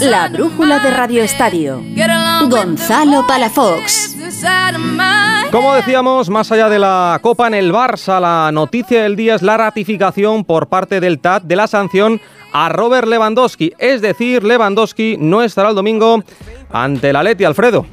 La 0.00 0.28
brújula 0.28 0.78
de 0.80 0.90
Radio 0.90 1.22
Estadio. 1.22 1.82
Gonzalo 2.50 3.26
Palafox. 3.26 4.14
Como 5.50 5.74
decíamos, 5.74 6.28
más 6.28 6.52
allá 6.52 6.68
de 6.68 6.78
la 6.78 7.18
Copa 7.22 7.46
en 7.46 7.54
el 7.54 7.72
Barça, 7.72 8.20
la 8.20 8.50
noticia 8.52 9.04
del 9.04 9.16
día 9.16 9.36
es 9.36 9.42
la 9.42 9.56
ratificación 9.56 10.44
por 10.44 10.68
parte 10.68 11.00
del 11.00 11.18
TAT 11.18 11.44
de 11.44 11.56
la 11.56 11.66
sanción 11.66 12.20
a 12.52 12.68
Robert 12.68 13.08
Lewandowski. 13.08 13.72
Es 13.78 14.02
decir, 14.02 14.44
Lewandowski 14.44 15.16
no 15.18 15.40
estará 15.42 15.70
el 15.70 15.74
domingo 15.74 16.22
ante 16.70 17.10
la 17.12 17.22
Leti 17.22 17.44
Alfredo. 17.44 17.86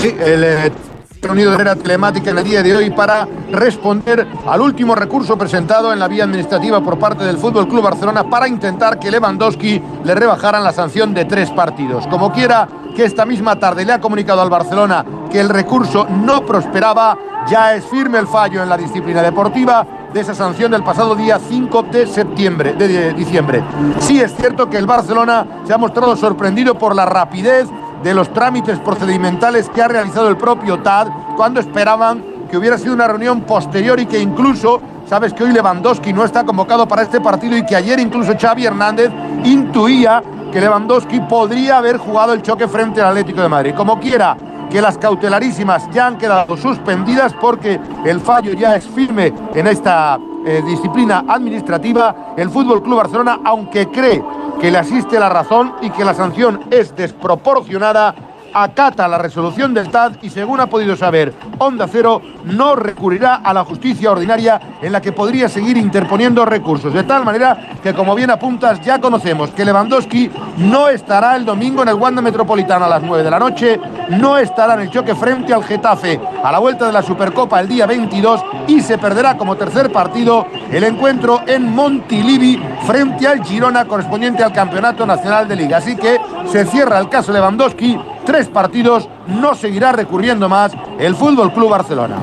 Sí, 0.00 0.14
el 0.20 0.44
eh, 0.44 0.72
reunido 1.20 1.56
de 1.56 1.76
telemática 1.76 2.30
en 2.30 2.38
el 2.38 2.44
día 2.44 2.62
de 2.62 2.76
hoy 2.76 2.90
para 2.90 3.26
responder 3.50 4.26
al 4.46 4.60
último 4.60 4.94
recurso 4.94 5.36
presentado 5.36 5.92
en 5.92 5.98
la 5.98 6.06
vía 6.06 6.24
administrativa 6.24 6.80
por 6.80 6.98
parte 6.98 7.24
del 7.24 7.36
Fútbol 7.36 7.66
Club 7.66 7.82
Barcelona 7.82 8.24
para 8.30 8.46
intentar 8.46 8.98
que 8.98 9.10
Lewandowski 9.10 9.82
le 10.04 10.14
rebajaran 10.14 10.62
la 10.62 10.72
sanción 10.72 11.12
de 11.12 11.24
tres 11.24 11.50
partidos. 11.50 12.06
Como 12.06 12.32
quiera 12.32 12.68
que 12.94 13.04
esta 13.04 13.26
misma 13.26 13.58
tarde 13.58 13.84
le 13.84 13.92
ha 13.92 14.00
comunicado 14.00 14.40
al 14.40 14.50
Barcelona 14.50 15.04
que 15.30 15.40
el 15.40 15.48
recurso 15.48 16.06
no 16.08 16.46
prosperaba, 16.46 17.18
ya 17.48 17.74
es 17.74 17.84
firme 17.86 18.18
el 18.18 18.28
fallo 18.28 18.62
en 18.62 18.68
la 18.68 18.76
disciplina 18.76 19.20
deportiva 19.20 19.86
de 20.12 20.20
esa 20.20 20.34
sanción 20.34 20.70
del 20.70 20.84
pasado 20.84 21.14
día 21.14 21.38
5 21.38 21.82
de 21.90 22.06
septiembre, 22.06 22.74
de 22.74 23.12
diciembre. 23.14 23.62
Sí 23.98 24.20
es 24.20 24.34
cierto 24.36 24.70
que 24.70 24.76
el 24.76 24.86
Barcelona 24.86 25.46
se 25.66 25.72
ha 25.72 25.78
mostrado 25.78 26.16
sorprendido 26.16 26.76
por 26.76 26.94
la 26.94 27.04
rapidez 27.04 27.68
de 28.02 28.14
los 28.14 28.32
trámites 28.32 28.78
procedimentales 28.78 29.68
que 29.68 29.82
ha 29.82 29.88
realizado 29.88 30.28
el 30.28 30.36
propio 30.36 30.78
TAD 30.80 31.08
cuando 31.36 31.60
esperaban 31.60 32.22
que 32.50 32.56
hubiera 32.56 32.76
sido 32.78 32.94
una 32.94 33.06
reunión 33.06 33.42
posterior 33.42 34.00
y 34.00 34.06
que 34.06 34.18
incluso, 34.18 34.80
sabes 35.06 35.32
que 35.32 35.44
hoy 35.44 35.52
Lewandowski 35.52 36.12
no 36.12 36.24
está 36.24 36.44
convocado 36.44 36.86
para 36.88 37.02
este 37.02 37.20
partido 37.20 37.56
y 37.56 37.64
que 37.64 37.76
ayer 37.76 38.00
incluso 38.00 38.32
Xavi 38.38 38.66
Hernández 38.66 39.10
intuía 39.44 40.22
que 40.52 40.60
Lewandowski 40.60 41.20
podría 41.20 41.78
haber 41.78 41.98
jugado 41.98 42.32
el 42.32 42.42
choque 42.42 42.66
frente 42.66 43.00
al 43.00 43.08
Atlético 43.08 43.40
de 43.40 43.48
Madrid. 43.48 43.74
Como 43.76 44.00
quiera, 44.00 44.36
que 44.70 44.80
las 44.80 44.98
cautelarísimas 44.98 45.90
ya 45.90 46.06
han 46.06 46.16
quedado 46.16 46.56
suspendidas 46.56 47.34
porque 47.40 47.78
el 48.04 48.20
fallo 48.20 48.52
ya 48.52 48.76
es 48.76 48.86
firme 48.88 49.32
en 49.54 49.66
esta 49.66 50.18
eh, 50.46 50.62
disciplina 50.64 51.24
administrativa. 51.28 52.34
El 52.36 52.50
Fútbol 52.50 52.82
Club 52.82 52.98
Barcelona, 52.98 53.40
aunque 53.44 53.88
cree 53.88 54.22
que 54.60 54.70
le 54.70 54.78
asiste 54.78 55.18
la 55.18 55.28
razón 55.28 55.74
y 55.80 55.90
que 55.90 56.04
la 56.04 56.14
sanción 56.14 56.60
es 56.70 56.94
desproporcionada, 56.94 58.14
acata 58.52 59.08
la 59.08 59.18
resolución 59.18 59.74
del 59.74 59.90
TAD 59.90 60.14
y 60.22 60.30
según 60.30 60.60
ha 60.60 60.66
podido 60.66 60.96
saber 60.96 61.32
Onda 61.58 61.86
Cero, 61.90 62.20
no 62.44 62.74
recurrirá 62.74 63.36
a 63.36 63.52
la 63.52 63.64
justicia 63.64 64.10
ordinaria 64.10 64.60
en 64.80 64.92
la 64.92 65.00
que 65.00 65.12
podría 65.12 65.48
seguir 65.48 65.76
interponiendo 65.76 66.44
recursos. 66.44 66.92
De 66.92 67.04
tal 67.04 67.24
manera 67.24 67.76
que, 67.82 67.94
como 67.94 68.14
bien 68.14 68.30
apuntas, 68.30 68.80
ya 68.80 69.00
conocemos 69.00 69.50
que 69.50 69.64
Lewandowski 69.64 70.30
no 70.58 70.88
estará 70.88 71.36
el 71.36 71.44
domingo 71.44 71.82
en 71.82 71.88
el 71.88 71.94
Wanda 71.94 72.22
Metropolitano 72.22 72.86
a 72.86 72.88
las 72.88 73.02
9 73.02 73.22
de 73.22 73.30
la 73.30 73.38
noche, 73.38 73.80
no 74.10 74.38
estará 74.38 74.74
en 74.74 74.80
el 74.80 74.90
choque 74.90 75.14
frente 75.14 75.52
al 75.52 75.64
Getafe 75.64 76.20
a 76.42 76.50
la 76.50 76.58
vuelta 76.58 76.86
de 76.86 76.92
la 76.92 77.02
Supercopa 77.02 77.60
el 77.60 77.68
día 77.68 77.86
22 77.86 78.42
y 78.66 78.80
se 78.80 78.98
perderá 78.98 79.36
como 79.36 79.56
tercer 79.56 79.92
partido 79.92 80.46
el 80.70 80.84
encuentro 80.84 81.42
en 81.46 81.74
Montilivi 81.74 82.60
frente 82.86 83.26
al 83.26 83.44
Girona 83.44 83.84
correspondiente 83.84 84.42
al 84.42 84.52
Campeonato 84.52 85.06
Nacional 85.06 85.46
de 85.46 85.56
Liga. 85.56 85.78
Así 85.78 85.96
que 85.96 86.18
se 86.50 86.64
cierra 86.66 86.98
el 86.98 87.08
caso 87.08 87.32
Lewandowski 87.32 87.98
tres 88.30 88.46
partidos, 88.46 89.08
no 89.26 89.56
seguirá 89.56 89.90
recurriendo 89.90 90.48
más 90.48 90.70
el 91.00 91.16
Fútbol 91.16 91.52
Club 91.52 91.68
Barcelona. 91.68 92.18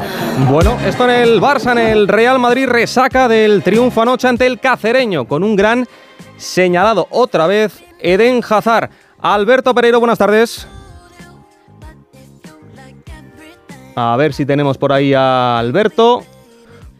Bueno, 0.50 0.78
esto 0.86 1.04
en 1.04 1.10
el 1.10 1.42
Barça, 1.42 1.74
en 1.74 1.80
el 1.80 2.08
Real 2.08 2.40
Madrid 2.40 2.66
resaca 2.66 3.28
del 3.28 3.62
triunfo 3.62 4.04
anoche 4.04 4.26
ante 4.26 4.48
el 4.48 4.58
Cacereño, 4.58 5.28
con 5.28 5.44
un 5.44 5.58
gran 5.58 5.86
señalado 6.38 7.10
otra 7.12 7.46
vez 7.46 7.84
Eden 8.00 8.42
Hazard. 8.50 8.90
Alberto 9.20 9.76
Pereiro, 9.76 10.00
buenas 10.00 10.18
tardes. 10.18 10.66
A 13.98 14.16
ver 14.16 14.34
si 14.34 14.46
tenemos 14.46 14.78
por 14.78 14.94
ahí 14.94 15.14
a 15.14 15.60
Alberto. 15.60 16.24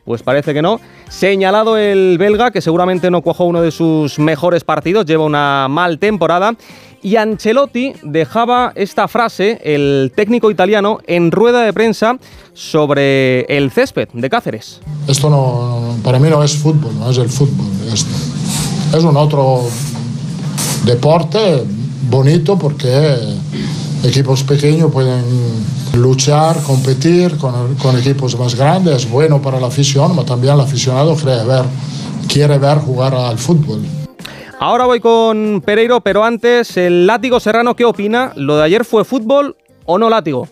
Pues 0.04 0.22
parece 0.22 0.54
que 0.54 0.62
no. 0.62 0.82
Señalado 1.08 1.78
el 1.78 2.18
belga, 2.18 2.52
que 2.52 2.60
seguramente 2.60 3.10
no 3.10 3.22
cuajó 3.22 3.46
uno 3.46 3.62
de 3.62 3.72
sus 3.72 4.20
mejores 4.20 4.66
partidos, 4.66 5.06
lleva 5.06 5.24
una 5.24 5.68
mal 5.70 6.00
temporada. 6.00 6.56
Y 7.02 7.16
Ancelotti 7.16 7.94
dejaba 8.04 8.72
esta 8.76 9.08
frase, 9.08 9.60
el 9.64 10.12
técnico 10.16 10.52
italiano, 10.52 11.00
en 11.08 11.32
rueda 11.32 11.62
de 11.62 11.74
prensa 11.74 12.18
sobre 12.54 13.42
el 13.56 13.72
césped 13.72 14.10
de 14.14 14.30
Cáceres. 14.30 14.82
Esto 15.08 15.30
no, 15.30 15.96
para 16.04 16.20
mí 16.20 16.30
no 16.30 16.44
es 16.44 16.56
fútbol, 16.56 16.98
no 17.00 17.10
es 17.12 17.18
el 17.18 17.30
fútbol. 17.30 17.68
Esto. 17.92 18.98
Es 18.98 19.04
un 19.04 19.16
otro 19.16 19.64
deporte 20.86 21.64
bonito 22.10 22.58
porque 22.58 23.18
equipos 24.04 24.44
pequeños 24.44 24.92
pueden 24.92 25.24
luchar, 25.94 26.62
competir 26.64 27.38
con, 27.38 27.76
con 27.76 27.98
equipos 27.98 28.38
más 28.40 28.56
grandes. 28.56 29.04
Es 29.04 29.10
bueno 29.10 29.42
para 29.42 29.60
la 29.60 29.68
afición, 29.68 30.12
pero 30.12 30.26
también 30.26 30.54
el 30.54 30.62
aficionado 30.62 31.16
quiere 31.16 31.44
ver, 31.44 31.66
quiere 32.28 32.58
ver 32.58 32.80
jugar 32.80 33.14
al 33.14 33.38
fútbol. 33.38 33.82
Ahora 34.60 34.86
voy 34.86 35.00
con 35.00 35.62
Pereiro, 35.62 36.02
pero 36.02 36.24
antes, 36.24 36.78
el 36.78 37.06
látigo 37.06 37.40
serrano, 37.40 37.76
¿qué 37.76 37.86
opina? 37.86 38.34
¿Lo 38.36 38.58
de 38.58 38.64
ayer 38.64 38.86
fue 38.86 39.06
fútbol 39.06 39.56
o 39.86 40.00
no 40.00 40.10
látigo? 40.10 40.48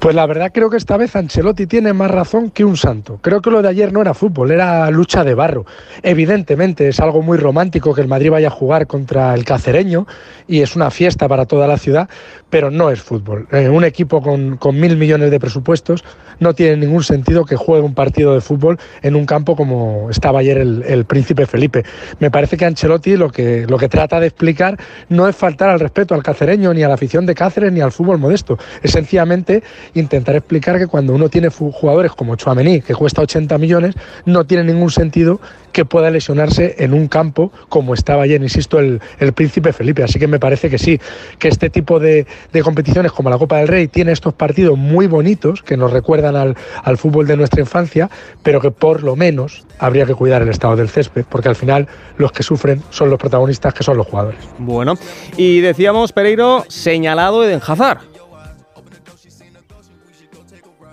Pues 0.00 0.14
la 0.14 0.24
verdad 0.24 0.50
creo 0.50 0.70
que 0.70 0.78
esta 0.78 0.96
vez 0.96 1.14
Ancelotti 1.14 1.66
tiene 1.66 1.92
más 1.92 2.10
razón 2.10 2.50
que 2.50 2.64
un 2.64 2.78
santo. 2.78 3.18
Creo 3.20 3.42
que 3.42 3.50
lo 3.50 3.60
de 3.60 3.68
ayer 3.68 3.92
no 3.92 4.00
era 4.00 4.14
fútbol, 4.14 4.50
era 4.50 4.90
lucha 4.90 5.24
de 5.24 5.34
barro. 5.34 5.66
Evidentemente 6.02 6.88
es 6.88 7.00
algo 7.00 7.20
muy 7.20 7.36
romántico 7.36 7.94
que 7.94 8.00
el 8.00 8.08
Madrid 8.08 8.30
vaya 8.30 8.48
a 8.48 8.50
jugar 8.50 8.86
contra 8.86 9.34
el 9.34 9.44
cacereño 9.44 10.06
y 10.48 10.62
es 10.62 10.74
una 10.74 10.90
fiesta 10.90 11.28
para 11.28 11.44
toda 11.44 11.66
la 11.66 11.76
ciudad, 11.76 12.08
pero 12.48 12.70
no 12.70 12.90
es 12.90 13.02
fútbol. 13.02 13.46
Eh, 13.52 13.68
un 13.68 13.84
equipo 13.84 14.22
con, 14.22 14.56
con, 14.56 14.80
mil 14.80 14.96
millones 14.96 15.30
de 15.30 15.38
presupuestos 15.38 16.02
no 16.38 16.54
tiene 16.54 16.78
ningún 16.78 17.04
sentido 17.04 17.44
que 17.44 17.56
juegue 17.56 17.84
un 17.84 17.92
partido 17.92 18.32
de 18.32 18.40
fútbol 18.40 18.78
en 19.02 19.14
un 19.14 19.26
campo 19.26 19.54
como 19.54 20.08
estaba 20.08 20.38
ayer 20.38 20.56
el, 20.56 20.82
el 20.82 21.04
príncipe 21.04 21.44
Felipe. 21.44 21.84
Me 22.20 22.30
parece 22.30 22.56
que 22.56 22.64
Ancelotti 22.64 23.18
lo 23.18 23.30
que, 23.30 23.66
lo 23.68 23.76
que 23.76 23.90
trata 23.90 24.18
de 24.18 24.28
explicar 24.28 24.78
no 25.10 25.28
es 25.28 25.36
faltar 25.36 25.68
al 25.68 25.78
respeto 25.78 26.14
al 26.14 26.22
cacereño, 26.22 26.72
ni 26.72 26.82
a 26.82 26.88
la 26.88 26.94
afición 26.94 27.26
de 27.26 27.34
Cáceres, 27.34 27.70
ni 27.70 27.82
al 27.82 27.92
fútbol 27.92 28.16
modesto. 28.16 28.58
Es 28.82 28.92
sencillamente 28.92 29.62
intentar 29.94 30.36
explicar 30.36 30.78
que 30.78 30.86
cuando 30.86 31.14
uno 31.14 31.28
tiene 31.28 31.48
jugadores 31.48 32.12
como 32.12 32.36
Chouameni, 32.36 32.80
que 32.80 32.94
cuesta 32.94 33.22
80 33.22 33.58
millones, 33.58 33.94
no 34.24 34.44
tiene 34.44 34.64
ningún 34.64 34.90
sentido 34.90 35.40
que 35.72 35.84
pueda 35.84 36.10
lesionarse 36.10 36.76
en 36.78 36.92
un 36.92 37.08
campo 37.08 37.52
como 37.68 37.94
estaba 37.94 38.24
ayer, 38.24 38.42
insisto, 38.42 38.78
el, 38.78 39.00
el 39.18 39.32
príncipe 39.32 39.72
Felipe. 39.72 40.02
Así 40.02 40.18
que 40.18 40.26
me 40.26 40.38
parece 40.38 40.68
que 40.68 40.78
sí, 40.78 41.00
que 41.38 41.48
este 41.48 41.70
tipo 41.70 42.00
de, 42.00 42.26
de, 42.52 42.62
competiciones 42.62 43.12
como 43.12 43.30
la 43.30 43.38
Copa 43.38 43.58
del 43.58 43.68
Rey 43.68 43.88
tiene 43.88 44.12
estos 44.12 44.34
partidos 44.34 44.76
muy 44.76 45.06
bonitos 45.06 45.62
que 45.62 45.76
nos 45.76 45.92
recuerdan 45.92 46.36
al, 46.36 46.56
al 46.82 46.98
fútbol 46.98 47.26
de 47.26 47.36
nuestra 47.36 47.60
infancia, 47.60 48.10
pero 48.42 48.60
que 48.60 48.70
por 48.70 49.02
lo 49.02 49.16
menos 49.16 49.64
habría 49.78 50.06
que 50.06 50.14
cuidar 50.14 50.42
el 50.42 50.48
estado 50.48 50.76
del 50.76 50.88
césped, 50.88 51.24
porque 51.28 51.48
al 51.48 51.56
final 51.56 51.88
los 52.16 52.32
que 52.32 52.42
sufren 52.42 52.82
son 52.90 53.10
los 53.10 53.18
protagonistas, 53.18 53.74
que 53.74 53.84
son 53.84 53.96
los 53.96 54.06
jugadores. 54.06 54.40
Bueno, 54.58 54.94
y 55.36 55.60
decíamos, 55.60 56.12
Pereiro, 56.12 56.64
señalado 56.68 57.44
Eden 57.44 57.60
Hazard. 57.66 58.09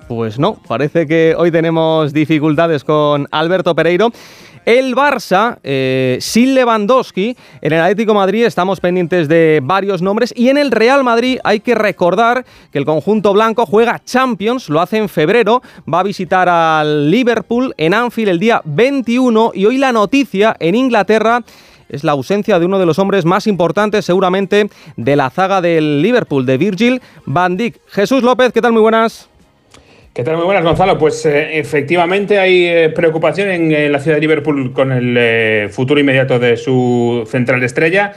Pues 0.08 0.40
no, 0.40 0.56
parece 0.68 1.06
que 1.06 1.36
hoy 1.38 1.52
tenemos 1.52 2.14
dificultades 2.14 2.86
con 2.86 3.28
Alberto 3.30 3.76
Pereiro. 3.76 4.12
El 4.64 4.96
Barça, 4.96 5.60
eh, 5.64 6.18
sin 6.22 6.56
Lewandowski, 6.56 7.36
en 7.62 7.74
el 7.74 7.82
Atlético 7.82 8.14
Madrid 8.14 8.46
estamos 8.46 8.80
pendientes 8.80 9.28
de 9.28 9.60
varios 9.62 10.02
nombres 10.02 10.34
y 10.36 10.48
en 10.48 10.58
el 10.58 10.72
Real 10.72 11.04
Madrid 11.04 11.40
hay 11.44 11.60
que 11.60 11.76
recordar 11.76 12.46
que 12.72 12.78
el 12.78 12.86
conjunto 12.86 13.34
blanco 13.34 13.66
juega 13.66 14.02
Champions, 14.04 14.70
lo 14.70 14.80
hace 14.80 14.98
en 14.98 15.10
febrero, 15.10 15.62
va 15.92 16.02
a 16.02 16.04
visitar 16.04 16.48
al 16.48 17.12
Liverpool 17.12 17.74
en 17.78 17.94
Anfield 17.94 18.30
el 18.30 18.40
día 18.40 18.62
21 18.64 19.52
y 19.54 19.66
hoy 19.66 19.78
la 19.78 19.92
noticia 19.92 20.56
en 20.60 20.76
Inglaterra 20.76 21.44
es 21.90 22.04
la 22.06 22.14
ausencia 22.14 22.60
de 22.60 22.66
uno 22.66 22.80
de 22.80 22.86
los 22.86 23.00
hombres 23.00 23.26
más 23.26 23.48
importantes 23.48 24.06
seguramente 24.06 24.70
de 24.96 25.16
la 25.16 25.30
zaga 25.30 25.62
del 25.62 26.02
Liverpool, 26.02 26.46
de 26.46 26.58
Virgil 26.58 27.02
van 27.26 27.58
Dijk. 27.58 27.80
Jesús 27.88 28.24
López, 28.24 28.52
¿qué 28.54 28.62
tal? 28.62 28.74
Muy 28.74 28.82
buenas. 28.82 29.30
¿Qué 30.18 30.24
tal? 30.24 30.36
Muy 30.36 30.46
buenas, 30.46 30.64
Gonzalo. 30.64 30.98
Pues 30.98 31.24
eh, 31.28 31.60
efectivamente 31.60 32.40
hay 32.40 32.66
eh, 32.66 32.90
preocupación 32.90 33.52
en, 33.52 33.72
en, 33.72 33.92
la 33.92 34.00
ciudad 34.00 34.18
de 34.18 34.22
Liverpool 34.22 34.74
con 34.74 34.92
el 34.92 35.16
eh, 35.16 35.70
futuro 35.70 36.00
inmediato 36.00 36.40
de 36.40 36.58
su 36.58 37.24
central 37.30 37.62
estrella. 37.62 38.14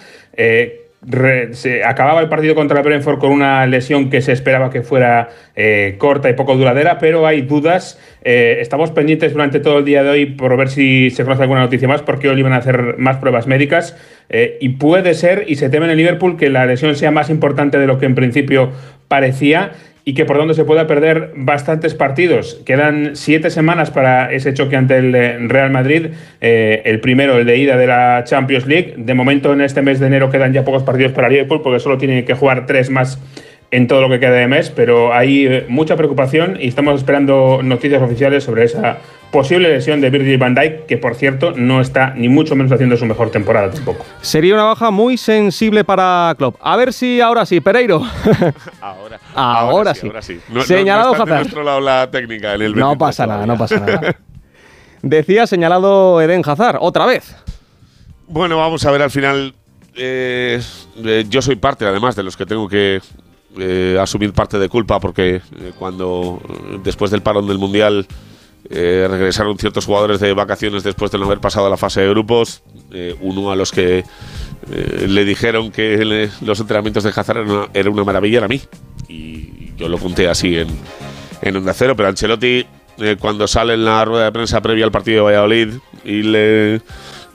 Re, 1.02 1.54
se 1.54 1.83
acababa 1.83 2.21
el 2.21 2.28
partido 2.28 2.54
contra 2.54 2.80
el 2.80 2.85
Brentford 2.85 3.19
con 3.19 3.33
una 3.33 3.66
lesión 3.66 4.11
que 4.11 4.21
se 4.21 4.33
esperaba 4.33 4.69
que 4.69 4.83
fuera 4.83 5.30
eh, 5.57 5.95
corta 5.97 6.28
y 6.28 6.35
poco 6.35 6.57
duradera, 6.57 6.99
pero 6.99 7.26
hay 7.26 7.40
dudas. 7.40 7.99
Eh, 8.23 8.59
estamos 8.61 8.90
pendientes 8.90 9.33
durante 9.33 9.61
todo 9.61 9.78
el 9.78 9.87
día 9.87 10.02
de 10.02 10.11
hoy 10.11 10.26
por 10.26 10.54
ver 10.59 10.69
si 10.69 11.09
se 11.11 11.25
conoce 11.25 11.42
alguna 11.42 11.61
noticia 11.61 11.88
más, 11.88 12.02
porque 12.02 12.28
hoy 12.28 12.38
iban 12.38 12.52
a 12.52 12.59
hacer 12.59 12.97
más 12.99 13.16
pruebas 13.16 13.47
médicas. 13.47 13.97
Eh, 14.28 14.59
y 14.61 14.71
puede 14.71 15.14
ser, 15.14 15.45
y 15.49 15.57
se 15.57 15.71
teme 15.71 15.87
en 15.87 15.92
el 15.92 15.97
Liverpool, 15.97 16.37
que 16.37 16.50
la 16.50 16.66
lesión 16.66 16.95
sea 16.95 17.11
más 17.11 17.30
importante 17.30 17.78
de 17.78 17.87
lo 17.87 17.99
que 17.99 18.04
en 18.04 18.14
principio 18.14 18.71
parecía 19.09 19.73
y 20.04 20.14
que 20.14 20.25
por 20.25 20.37
donde 20.38 20.54
se 20.54 20.64
pueda 20.64 20.87
perder 20.87 21.33
bastantes 21.37 21.95
partidos. 21.95 22.61
Quedan 22.64 23.16
siete 23.16 23.50
semanas 23.50 23.90
para 23.90 24.33
ese 24.33 24.54
choque 24.54 24.76
ante 24.76 24.97
el 24.97 25.49
Real 25.49 25.71
Madrid, 25.71 26.09
eh, 26.40 26.83
el 26.85 27.00
primero, 27.00 27.38
el 27.38 27.47
de 27.47 27.57
ida 27.57 27.76
de 27.76 27.87
la 27.87 28.25
Champions 28.25 28.66
League. 28.66 28.95
De 28.97 29.14
momento, 29.14 29.52
en 29.52 29.61
este 29.61 29.83
mes 29.83 30.00
de 30.00 30.07
enero 30.07 30.30
quedan 30.30 30.52
ya 30.52 30.64
pocos 30.64 30.83
partidos 30.83 31.12
para 31.12 31.28
Liverpool, 31.28 31.62
porque 31.62 31.80
solo 31.80 31.99
tiene 31.99 32.25
que 32.25 32.35
jugar 32.35 32.66
tres 32.66 32.90
más 32.90 33.21
en 33.71 33.87
todo 33.87 34.00
lo 34.00 34.09
que 34.09 34.19
queda 34.19 34.33
de 34.33 34.49
mes, 34.49 34.71
pero 34.71 35.14
hay 35.14 35.47
eh, 35.47 35.64
mucha 35.69 35.97
preocupación 35.97 36.57
y 36.61 36.69
estamos 36.69 36.97
esperando 36.97 37.61
noticias 37.62 38.02
oficiales 38.02 38.42
sobre 38.42 38.64
esa 38.64 38.99
posible 39.30 39.68
lesión 39.68 40.00
de 40.00 40.10
Virgil 40.10 40.38
van 40.38 40.54
Dijk, 40.54 40.87
que 40.87 40.99
por 40.99 41.14
cierto 41.14 41.52
no 41.52 41.80
está 41.80 42.14
ni 42.14 42.28
mucho 42.28 42.56
menos 42.56 42.72
haciendo 42.72 42.96
su 42.96 43.06
mejor 43.06 43.30
temporada 43.30 43.70
tampoco. 43.70 44.04
Sería 44.20 44.54
una 44.54 44.64
baja 44.64 44.90
muy 44.90 45.16
sensible 45.16 45.84
para 45.84 46.34
Klopp. 46.37 46.56
A 46.60 46.76
ver 46.76 46.92
si 46.92 47.20
ahora 47.20 47.46
sí, 47.46 47.60
Pereiro. 47.60 48.02
Ahora, 48.80 49.20
ahora, 49.34 49.70
ahora 49.70 49.94
sí. 49.94 50.06
Ahora 50.06 50.22
sí. 50.22 50.40
No, 50.49 50.62
señalado 50.62 51.12
no, 51.12 51.18
no 51.18 51.25
está 51.25 51.34
Hazard. 51.34 51.40
nuestro 51.42 51.62
lado 51.62 51.80
la 51.80 52.10
técnica 52.10 52.54
en 52.54 52.62
el 52.62 52.75
No 52.76 52.96
pasa 52.99 53.26
nada, 53.26 53.46
no 53.46 53.56
pasa 53.56 53.78
nada. 53.80 54.16
Decía 55.02 55.46
señalado 55.46 56.20
Eden 56.20 56.42
Hazard, 56.44 56.78
otra 56.80 57.06
vez. 57.06 57.34
Bueno, 58.26 58.58
vamos 58.58 58.84
a 58.84 58.90
ver 58.90 59.02
al 59.02 59.10
final. 59.10 59.54
Eh, 59.96 60.60
eh, 61.04 61.25
yo 61.28 61.42
soy 61.42 61.56
parte, 61.56 61.84
además, 61.87 62.16
de 62.16 62.22
los 62.22 62.37
que 62.37 62.46
tengo 62.46 62.68
que 62.68 63.00
eh, 63.58 63.99
asumir 64.00 64.32
parte 64.32 64.58
de 64.60 64.68
culpa 64.68 65.00
porque 65.00 65.37
eh, 65.37 65.72
cuando 65.76 66.40
después 66.84 67.10
del 67.10 67.22
parón 67.22 67.49
del 67.49 67.58
mundial 67.58 68.06
eh, 68.70 69.06
regresaron 69.10 69.58
ciertos 69.58 69.84
jugadores 69.84 70.20
de 70.20 70.32
vacaciones 70.32 70.82
después 70.82 71.10
de 71.10 71.18
no 71.18 71.26
haber 71.26 71.40
pasado 71.40 71.68
la 71.68 71.76
fase 71.76 72.00
de 72.02 72.08
grupos, 72.08 72.62
uno 73.20 73.50
a 73.50 73.56
los 73.56 73.72
que 73.72 74.04
le 75.06 75.24
dijeron 75.24 75.70
que 75.70 76.28
los 76.40 76.60
entrenamientos 76.60 77.04
de 77.04 77.10
Hazard 77.10 77.68
era 77.72 77.90
una, 77.90 78.04
maravilla 78.04 78.38
era 78.38 78.46
a 78.46 78.48
mí. 78.48 78.60
Y 79.08 79.74
yo 79.76 79.88
lo 79.88 79.98
conté 79.98 80.28
así 80.28 80.56
en, 80.56 80.68
en 81.42 81.56
Onda 81.56 81.72
Cero, 81.72 81.94
pero 81.96 82.08
Ancelotti 82.08 82.66
cuando 83.18 83.46
sale 83.46 83.74
en 83.74 83.84
la 83.84 84.04
rueda 84.04 84.24
de 84.24 84.32
prensa 84.32 84.60
previa 84.60 84.84
al 84.84 84.90
partido 84.90 85.18
de 85.18 85.32
Valladolid 85.32 85.74
y 86.04 86.22
le 86.22 86.82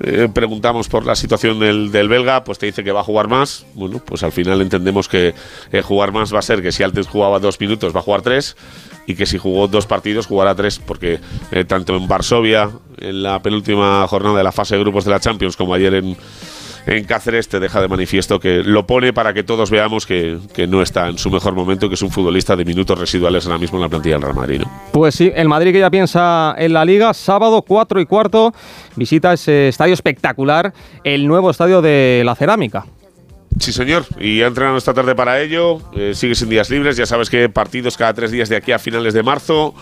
eh, 0.01 0.27
preguntamos 0.33 0.89
por 0.89 1.05
la 1.05 1.15
situación 1.15 1.59
del, 1.59 1.91
del, 1.91 2.09
belga, 2.09 2.43
pues 2.43 2.57
te 2.57 2.65
dice 2.65 2.83
que 2.83 2.91
va 2.91 2.99
a 2.99 3.03
jugar 3.03 3.27
más. 3.27 3.65
Bueno, 3.75 4.01
pues 4.03 4.23
al 4.23 4.31
final 4.31 4.61
entendemos 4.61 5.07
que 5.07 5.33
eh, 5.71 5.81
jugar 5.81 6.11
más 6.11 6.33
va 6.33 6.39
a 6.39 6.41
ser 6.41 6.61
que 6.61 6.71
si 6.71 6.83
antes 6.83 7.07
jugaba 7.07 7.39
dos 7.39 7.59
minutos 7.59 7.95
va 7.95 7.99
a 7.99 8.03
jugar 8.03 8.21
tres 8.21 8.57
y 9.07 9.15
que 9.15 9.25
si 9.25 9.37
jugó 9.37 9.67
dos 9.67 9.85
partidos 9.85 10.25
jugará 10.27 10.55
tres, 10.55 10.79
porque 10.79 11.19
eh, 11.51 11.63
tanto 11.63 11.95
en 11.95 12.07
Varsovia, 12.07 12.69
en 12.97 13.23
la 13.23 13.41
penúltima 13.41 14.05
jornada 14.07 14.37
de 14.37 14.43
la 14.43 14.51
fase 14.51 14.75
de 14.75 14.81
grupos 14.81 15.05
de 15.05 15.11
la 15.11 15.19
Champions, 15.19 15.55
como 15.55 15.73
ayer 15.73 15.93
en, 15.93 16.17
en 16.85 17.03
Cáceres 17.05 17.47
te 17.47 17.59
deja 17.59 17.81
de 17.81 17.87
manifiesto 17.87 18.39
que 18.39 18.63
lo 18.63 18.85
pone 18.85 19.13
para 19.13 19.33
que 19.33 19.43
todos 19.43 19.71
veamos 19.71 20.05
que, 20.05 20.37
que, 20.53 20.67
no 20.67 20.81
está 20.81 21.07
en 21.07 21.17
su 21.17 21.29
mejor 21.31 21.53
momento, 21.53 21.89
que 21.89 21.95
es 21.95 22.01
un 22.01 22.11
futbolista 22.11 22.55
de 22.55 22.65
minutos 22.65 22.97
residuales 22.97 23.45
ahora 23.45 23.57
mismo 23.57 23.77
en 23.77 23.83
la 23.83 23.89
plantilla 23.89 24.15
del 24.15 24.23
Real 24.23 24.35
Madrid. 24.35 24.61
¿no? 24.61 24.71
Pues 24.91 25.15
sí, 25.15 25.31
el 25.35 25.47
Madrid 25.47 25.71
que 25.71 25.79
ya 25.79 25.89
piensa 25.89 26.55
en 26.57 26.73
la 26.73 26.85
Liga, 26.85 27.13
sábado 27.13 27.61
4 27.61 27.99
y 28.01 28.05
cuarto, 28.05 28.53
visita 28.95 29.33
ese 29.33 29.69
estadio 29.69 29.93
espectacular, 29.93 30.73
el 31.03 31.27
nuevo 31.27 31.49
estadio 31.49 31.81
de 31.81 32.21
la 32.25 32.35
Cerámica. 32.35 32.85
Sí, 33.59 33.71
señor. 33.71 34.05
Y 34.19 34.41
ha 34.41 34.47
entrenado 34.47 34.77
esta 34.77 34.93
tarde 34.93 35.15
para 35.15 35.41
ello. 35.41 35.79
Eh, 35.95 36.11
sigue 36.13 36.35
sin 36.35 36.49
días 36.49 36.69
libres. 36.69 36.97
Ya 36.97 37.05
sabes 37.05 37.29
que 37.29 37.47
partidos 37.47 37.95
cada 37.95 38.13
tres 38.13 38.31
días 38.31 38.49
de 38.49 38.57
aquí 38.57 38.71
a 38.73 38.79
finales 38.79 39.13
de 39.13 39.23
marzo. 39.23 39.73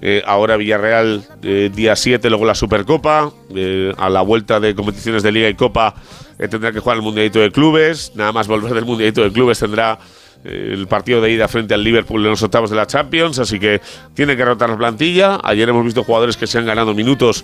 Eh, 0.00 0.22
ahora 0.26 0.56
Villarreal 0.56 1.24
eh, 1.42 1.70
día 1.74 1.96
7, 1.96 2.28
luego 2.28 2.44
la 2.44 2.54
Supercopa. 2.54 3.32
Eh, 3.54 3.92
a 3.96 4.08
la 4.08 4.22
vuelta 4.22 4.60
de 4.60 4.74
competiciones 4.74 5.22
de 5.22 5.32
Liga 5.32 5.48
y 5.48 5.54
Copa 5.54 5.94
tendrá 6.36 6.72
que 6.72 6.80
jugar 6.80 6.96
el 6.96 7.02
Mundialito 7.02 7.38
de 7.38 7.50
Clubes. 7.50 8.12
Nada 8.14 8.32
más 8.32 8.48
volver 8.48 8.74
del 8.74 8.84
Mundialito 8.84 9.22
de 9.22 9.32
Clubes 9.32 9.58
tendrá 9.58 9.98
el 10.44 10.86
partido 10.88 11.22
de 11.22 11.30
ida 11.30 11.48
frente 11.48 11.72
al 11.72 11.82
Liverpool 11.82 12.22
en 12.22 12.30
los 12.30 12.42
octavos 12.42 12.68
de 12.68 12.76
la 12.76 12.86
Champions, 12.86 13.38
así 13.38 13.58
que 13.58 13.80
tiene 14.12 14.36
que 14.36 14.44
rotar 14.44 14.68
la 14.68 14.76
plantilla. 14.76 15.38
Ayer 15.42 15.66
hemos 15.70 15.84
visto 15.84 16.04
jugadores 16.04 16.36
que 16.36 16.46
se 16.46 16.58
han 16.58 16.66
ganado 16.66 16.92
minutos 16.92 17.42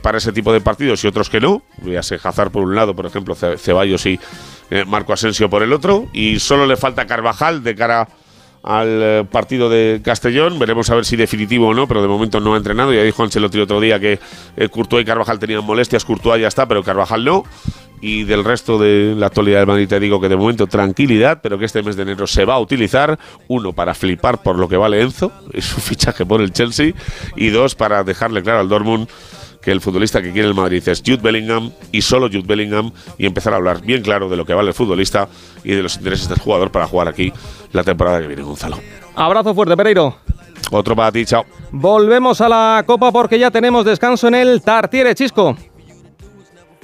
para 0.00 0.16
ese 0.16 0.32
tipo 0.32 0.50
de 0.50 0.62
partidos 0.62 1.04
y 1.04 1.08
otros 1.08 1.28
que 1.28 1.38
no. 1.38 1.62
Sé 2.00 2.18
Hazard 2.22 2.50
por 2.50 2.62
un 2.62 2.74
lado, 2.74 2.94
por 2.96 3.04
ejemplo, 3.04 3.34
Ceballos 3.34 4.06
y 4.06 4.18
Marco 4.86 5.12
Asensio 5.12 5.50
por 5.50 5.62
el 5.62 5.72
otro. 5.72 6.08
Y 6.14 6.38
solo 6.38 6.64
le 6.64 6.78
falta 6.78 7.06
Carvajal 7.06 7.62
de 7.62 7.74
cara 7.74 8.08
al 8.62 8.88
eh, 8.88 9.24
partido 9.30 9.68
de 9.68 10.00
Castellón. 10.04 10.58
Veremos 10.58 10.90
a 10.90 10.94
ver 10.94 11.04
si 11.04 11.16
definitivo 11.16 11.68
o 11.68 11.74
no, 11.74 11.86
pero 11.86 12.02
de 12.02 12.08
momento 12.08 12.40
no 12.40 12.54
ha 12.54 12.56
entrenado. 12.56 12.92
Ya 12.92 13.02
dijo 13.02 13.22
Ancelotti 13.22 13.60
otro 13.60 13.80
día 13.80 13.98
que 13.98 14.18
eh, 14.56 14.68
Courtois 14.68 15.02
y 15.02 15.06
Carvajal 15.06 15.38
tenían 15.38 15.64
molestias. 15.64 16.04
Courtois 16.04 16.40
ya 16.40 16.48
está, 16.48 16.66
pero 16.66 16.82
Carvajal 16.82 17.24
no. 17.24 17.44
Y 18.02 18.24
del 18.24 18.44
resto 18.44 18.78
de 18.78 19.14
la 19.16 19.26
actualidad 19.26 19.58
del 19.58 19.66
Madrid 19.66 19.86
te 19.86 20.00
digo 20.00 20.20
que 20.20 20.30
de 20.30 20.36
momento 20.36 20.66
tranquilidad, 20.66 21.40
pero 21.42 21.58
que 21.58 21.66
este 21.66 21.82
mes 21.82 21.96
de 21.96 22.02
enero 22.02 22.26
se 22.26 22.46
va 22.46 22.54
a 22.54 22.58
utilizar. 22.58 23.18
Uno, 23.48 23.72
para 23.72 23.94
flipar 23.94 24.42
por 24.42 24.58
lo 24.58 24.68
que 24.68 24.76
vale 24.76 25.02
Enzo, 25.02 25.32
es 25.52 25.66
su 25.66 25.80
fichaje 25.80 26.24
por 26.24 26.40
el 26.40 26.52
Chelsea. 26.52 26.94
Y 27.36 27.48
dos, 27.48 27.74
para 27.74 28.04
dejarle 28.04 28.42
claro 28.42 28.60
al 28.60 28.68
Dortmund 28.68 29.08
que 29.62 29.70
el 29.70 29.80
futbolista 29.80 30.22
que 30.22 30.32
quiere 30.32 30.48
el 30.48 30.54
Madrid 30.54 30.86
es 30.88 31.02
Jude 31.04 31.18
Bellingham 31.22 31.70
y 31.92 32.02
solo 32.02 32.28
Jude 32.28 32.44
Bellingham 32.46 32.92
y 33.18 33.26
empezar 33.26 33.52
a 33.52 33.56
hablar 33.56 33.82
bien 33.82 34.02
claro 34.02 34.28
de 34.28 34.36
lo 34.36 34.44
que 34.44 34.54
vale 34.54 34.68
el 34.68 34.74
futbolista 34.74 35.28
y 35.64 35.74
de 35.74 35.82
los 35.82 35.96
intereses 35.96 36.28
del 36.28 36.38
jugador 36.38 36.70
para 36.70 36.86
jugar 36.86 37.08
aquí 37.08 37.32
la 37.72 37.84
temporada 37.84 38.20
que 38.20 38.26
viene, 38.26 38.42
Gonzalo. 38.42 38.78
Abrazo 39.14 39.54
fuerte, 39.54 39.76
Pereiro. 39.76 40.16
Otro 40.70 40.94
para 40.94 41.10
ti, 41.10 41.24
chao. 41.24 41.44
Volvemos 41.72 42.40
a 42.40 42.48
la 42.48 42.84
Copa 42.86 43.10
porque 43.10 43.38
ya 43.38 43.50
tenemos 43.50 43.84
descanso 43.84 44.28
en 44.28 44.34
el 44.34 44.62
Tartiere, 44.62 45.14
Chisco. 45.14 45.56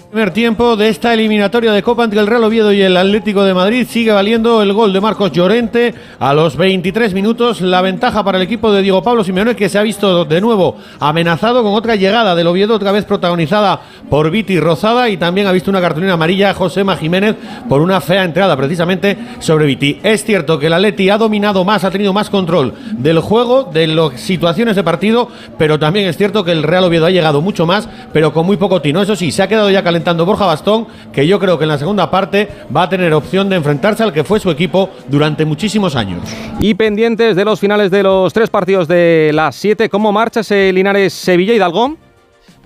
Primer 0.09 0.31
tiempo 0.31 0.77
de 0.77 0.89
esta 0.89 1.13
eliminatoria 1.13 1.73
de 1.73 1.83
Copa 1.83 2.05
entre 2.05 2.21
el 2.21 2.29
Real 2.29 2.45
Oviedo 2.45 2.73
y 2.73 2.81
el 2.81 2.97
Atlético 2.97 3.43
de 3.43 3.53
Madrid 3.53 3.89
sigue 3.91 4.13
valiendo 4.13 4.63
el 4.63 4.73
gol 4.73 4.93
de 4.93 5.01
Marcos 5.01 5.33
Llorente 5.33 5.95
a 6.21 6.33
los 6.33 6.57
23 6.57 7.13
minutos. 7.13 7.61
La 7.61 7.83
ventaja 7.83 8.23
para 8.23 8.39
el 8.39 8.45
equipo 8.45 8.71
de 8.71 8.83
Diego 8.83 9.03
Pablo 9.03 9.25
Simeone 9.25 9.57
que 9.57 9.69
se 9.69 9.79
ha 9.79 9.83
visto 9.83 10.25
de 10.25 10.41
nuevo 10.41 10.77
amenazado 11.01 11.65
con 11.65 11.75
otra 11.75 11.97
llegada 11.97 12.37
del 12.37 12.47
Oviedo, 12.47 12.77
otra 12.77 12.93
vez 12.93 13.05
protagonizada 13.05 13.81
por 14.09 14.31
Viti 14.31 14.61
Rozada 14.61 15.09
y 15.11 15.17
también 15.17 15.49
ha 15.49 15.53
visto 15.53 15.71
una 15.71 15.81
cartulina 15.81 16.13
amarilla 16.13 16.55
Josema 16.55 16.97
Jiménez 16.97 17.35
por 17.69 17.83
una 17.83 18.01
fea 18.01 18.23
entrada 18.23 18.57
precisamente 18.57 19.19
sobre 19.41 19.67
Viti. 19.67 19.99
Es 20.05 20.25
cierto 20.25 20.61
que 20.61 20.69
el 20.69 20.73
Atleti 20.73 21.11
ha 21.11 21.19
dominado 21.19 21.65
más, 21.65 21.83
ha 21.83 21.91
tenido 21.91 22.13
más 22.13 22.31
control 22.31 22.75
del 22.93 23.19
juego, 23.19 23.65
de 23.65 23.89
las 23.89 24.21
situaciones 24.21 24.77
de 24.77 24.85
partido, 24.85 25.29
pero 25.59 25.81
también 25.81 26.07
es 26.07 26.17
cierto 26.17 26.45
que 26.45 26.53
el 26.53 26.63
Real 26.63 26.85
Oviedo 26.85 27.07
ha 27.07 27.11
llegado 27.11 27.41
mucho 27.41 27.67
más, 27.67 27.89
pero 28.13 28.33
con 28.33 28.47
muy 28.47 28.57
poco 28.57 28.81
tino. 28.81 29.03
Eso 29.03 29.17
sí, 29.17 29.33
se 29.33 29.43
ha 29.43 29.49
quedado 29.49 29.69
ya 29.69 29.83
calentado 29.83 29.96
Borja 30.05 30.47
Bastón, 30.47 30.87
que 31.13 31.27
yo 31.27 31.39
creo 31.39 31.59
que 31.59 31.65
en 31.65 31.69
la 31.69 31.79
segunda 31.79 32.11
parte 32.11 32.49
va 32.75 32.83
a 32.83 32.89
tener 32.89 33.13
opción 33.13 33.49
de 33.49 33.57
enfrentarse 33.57 34.03
al 34.03 34.13
que 34.13 34.25
fue 34.25 34.41
su 34.41 34.51
equipo 34.51 34.91
durante 35.09 35.45
muchísimos 35.45 35.97
años. 35.97 36.23
Y 36.61 36.75
pendientes 36.75 37.37
de 37.37 37.45
los 37.45 37.61
finales 37.61 37.91
de 37.91 38.03
los 38.03 38.33
tres 38.33 38.51
partidos 38.51 38.89
de 38.89 39.31
las 39.35 39.57
siete, 39.57 39.89
¿cómo 39.89 40.13
marcha 40.13 40.41
ese 40.41 40.73
Linares 40.73 41.13
Sevilla 41.13 41.55
Hidalgo? 41.55 41.97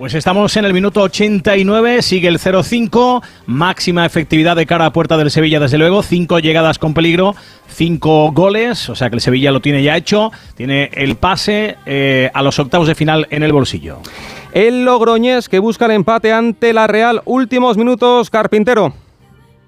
Pues 0.00 0.14
estamos 0.14 0.56
en 0.56 0.64
el 0.64 0.72
minuto 0.72 1.02
89, 1.02 2.00
sigue 2.00 2.28
el 2.28 2.38
0-5, 2.38 3.22
máxima 3.44 4.06
efectividad 4.06 4.56
de 4.56 4.64
cara 4.64 4.86
a 4.86 4.94
puerta 4.94 5.18
del 5.18 5.30
Sevilla 5.30 5.60
desde 5.60 5.76
luego, 5.76 6.02
cinco 6.02 6.38
llegadas 6.38 6.78
con 6.78 6.94
peligro, 6.94 7.34
cinco 7.68 8.32
goles, 8.32 8.88
o 8.88 8.94
sea 8.94 9.10
que 9.10 9.16
el 9.16 9.20
Sevilla 9.20 9.52
lo 9.52 9.60
tiene 9.60 9.82
ya 9.82 9.98
hecho, 9.98 10.32
tiene 10.56 10.90
el 10.94 11.16
pase 11.16 11.76
eh, 11.84 12.30
a 12.32 12.42
los 12.42 12.58
octavos 12.58 12.88
de 12.88 12.94
final 12.94 13.26
en 13.28 13.42
el 13.42 13.52
bolsillo. 13.52 13.98
El 14.52 14.84
Logroñés 14.84 15.48
que 15.48 15.60
busca 15.60 15.86
el 15.86 15.92
empate 15.92 16.32
ante 16.32 16.72
la 16.72 16.88
Real, 16.88 17.22
últimos 17.24 17.76
minutos, 17.76 18.30
Carpintero. 18.30 18.92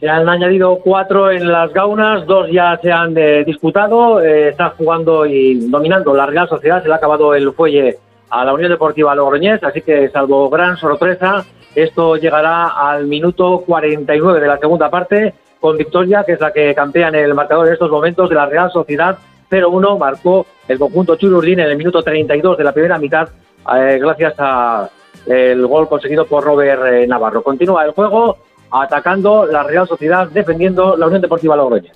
Se 0.00 0.08
han 0.08 0.28
añadido 0.28 0.80
cuatro 0.82 1.30
en 1.30 1.50
las 1.50 1.72
gaunas, 1.72 2.26
dos 2.26 2.50
ya 2.50 2.76
se 2.82 2.90
han 2.90 3.16
eh, 3.16 3.44
disputado, 3.44 4.20
eh, 4.20 4.48
está 4.48 4.70
jugando 4.70 5.24
y 5.24 5.70
dominando 5.70 6.12
la 6.12 6.26
Real 6.26 6.48
Sociedad, 6.48 6.82
se 6.82 6.88
le 6.88 6.94
ha 6.94 6.96
acabado 6.96 7.32
el 7.32 7.52
fuelle 7.52 7.98
a 8.28 8.44
la 8.44 8.54
Unión 8.54 8.70
Deportiva 8.72 9.14
Logroñés, 9.14 9.62
así 9.62 9.82
que 9.82 10.08
salvo 10.08 10.50
gran 10.50 10.76
sorpresa, 10.76 11.44
esto 11.76 12.16
llegará 12.16 12.66
al 12.66 13.06
minuto 13.06 13.62
49 13.64 14.40
de 14.40 14.46
la 14.48 14.58
segunda 14.58 14.90
parte 14.90 15.32
con 15.60 15.78
victoria, 15.78 16.24
que 16.24 16.32
es 16.32 16.40
la 16.40 16.52
que 16.52 16.74
campea 16.74 17.06
en 17.06 17.14
el 17.14 17.34
marcador 17.34 17.68
en 17.68 17.74
estos 17.74 17.90
momentos 17.90 18.28
de 18.28 18.34
la 18.34 18.46
Real 18.46 18.72
Sociedad. 18.72 19.16
0-1, 19.48 19.98
marcó 19.98 20.46
el 20.66 20.78
conjunto 20.78 21.14
Chururdín 21.16 21.60
en 21.60 21.66
el 21.70 21.76
minuto 21.76 22.02
32 22.02 22.56
de 22.58 22.64
la 22.64 22.72
primera 22.72 22.98
mitad, 22.98 23.28
eh, 23.76 23.98
gracias 24.00 24.34
a 24.38 24.90
el 25.26 25.66
gol 25.66 25.88
conseguido 25.88 26.26
por 26.26 26.44
Robert 26.44 26.82
eh, 26.86 27.06
Navarro. 27.06 27.42
Continúa 27.42 27.84
el 27.84 27.92
juego 27.92 28.38
atacando 28.70 29.46
la 29.46 29.62
Real 29.62 29.86
Sociedad, 29.86 30.28
defendiendo 30.28 30.96
la 30.96 31.06
Unión 31.06 31.22
Deportiva 31.22 31.56
Logroñés. 31.56 31.92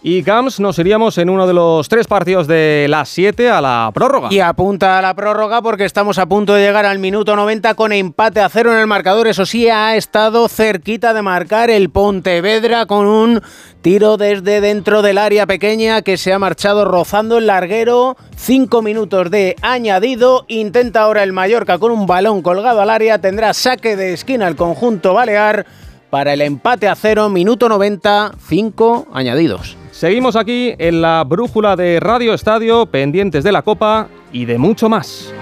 Y 0.00 0.22
Camps 0.22 0.60
nos 0.60 0.78
iríamos 0.78 1.18
en 1.18 1.28
uno 1.28 1.48
de 1.48 1.52
los 1.52 1.88
tres 1.88 2.06
partidos 2.06 2.46
de 2.46 2.86
las 2.88 3.08
7 3.08 3.50
a 3.50 3.60
la 3.60 3.90
prórroga. 3.92 4.28
Y 4.30 4.38
apunta 4.38 4.96
a 4.96 5.02
la 5.02 5.14
prórroga 5.14 5.60
porque 5.60 5.84
estamos 5.84 6.18
a 6.18 6.26
punto 6.26 6.54
de 6.54 6.62
llegar 6.64 6.86
al 6.86 7.00
minuto 7.00 7.34
90 7.34 7.74
con 7.74 7.92
empate 7.92 8.40
a 8.40 8.48
cero 8.48 8.72
en 8.72 8.78
el 8.78 8.86
marcador. 8.86 9.26
Eso 9.26 9.44
sí, 9.44 9.68
ha 9.68 9.96
estado 9.96 10.46
cerquita 10.46 11.14
de 11.14 11.22
marcar 11.22 11.68
el 11.70 11.90
Pontevedra 11.90 12.86
con 12.86 13.06
un 13.06 13.42
tiro 13.82 14.16
desde 14.16 14.60
dentro 14.60 15.02
del 15.02 15.18
área 15.18 15.46
pequeña 15.46 16.02
que 16.02 16.16
se 16.16 16.32
ha 16.32 16.38
marchado 16.38 16.84
rozando 16.84 17.38
el 17.38 17.48
larguero. 17.48 18.16
Cinco 18.36 18.82
minutos 18.82 19.32
de 19.32 19.56
añadido. 19.62 20.44
Intenta 20.46 21.02
ahora 21.02 21.24
el 21.24 21.32
Mallorca 21.32 21.80
con 21.80 21.90
un 21.90 22.06
balón 22.06 22.42
colgado 22.42 22.80
al 22.80 22.90
área. 22.90 23.18
Tendrá 23.18 23.52
saque 23.52 23.96
de 23.96 24.12
esquina 24.12 24.46
el 24.46 24.54
conjunto 24.54 25.12
balear 25.12 25.66
para 26.08 26.34
el 26.34 26.40
empate 26.40 26.86
a 26.86 26.94
cero. 26.94 27.28
Minuto 27.28 27.68
90, 27.68 28.30
cinco 28.46 29.08
añadidos. 29.12 29.76
Seguimos 29.98 30.36
aquí 30.36 30.76
en 30.78 31.02
la 31.02 31.24
brújula 31.24 31.74
de 31.74 31.98
Radio 31.98 32.32
Estadio, 32.32 32.86
pendientes 32.86 33.42
de 33.42 33.50
la 33.50 33.62
Copa 33.62 34.06
y 34.30 34.44
de 34.44 34.56
mucho 34.56 34.88
más. 34.88 35.34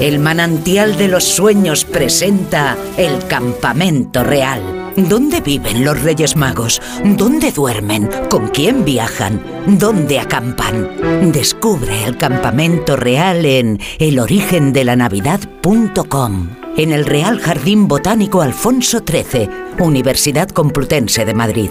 El 0.00 0.20
manantial 0.20 0.96
de 0.96 1.08
los 1.08 1.24
sueños 1.24 1.84
presenta 1.84 2.76
el 2.96 3.26
campamento 3.26 4.22
real. 4.22 4.79
¿Dónde 5.08 5.40
viven 5.40 5.84
los 5.84 6.02
Reyes 6.02 6.34
Magos? 6.36 6.82
¿Dónde 7.04 7.52
duermen? 7.52 8.10
¿Con 8.28 8.48
quién 8.48 8.84
viajan? 8.84 9.40
¿Dónde 9.66 10.18
acampan? 10.20 11.32
Descubre 11.32 12.04
el 12.04 12.16
campamento 12.16 12.96
real 12.96 13.46
en 13.46 13.78
elorigendelanavidad.com. 13.98 16.48
En 16.76 16.92
el 16.92 17.06
Real 17.06 17.40
Jardín 17.40 17.88
Botánico 17.88 18.42
Alfonso 18.42 19.02
XIII, 19.06 19.48
Universidad 19.78 20.48
Complutense 20.48 21.24
de 21.24 21.34
Madrid. 21.34 21.70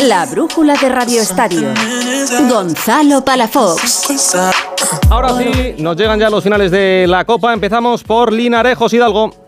La 0.00 0.26
brújula 0.26 0.74
de 0.74 0.88
Radio 0.88 1.22
Estadio. 1.22 1.72
Gonzalo 2.48 3.24
Palafox. 3.24 4.34
Ahora 5.08 5.38
sí, 5.38 5.76
nos 5.78 5.96
llegan 5.96 6.18
ya 6.18 6.28
los 6.28 6.42
finales 6.42 6.72
de 6.72 7.06
la 7.08 7.24
Copa. 7.24 7.52
Empezamos 7.52 8.02
por 8.02 8.32
Linarejos 8.32 8.92
Hidalgo. 8.92 9.45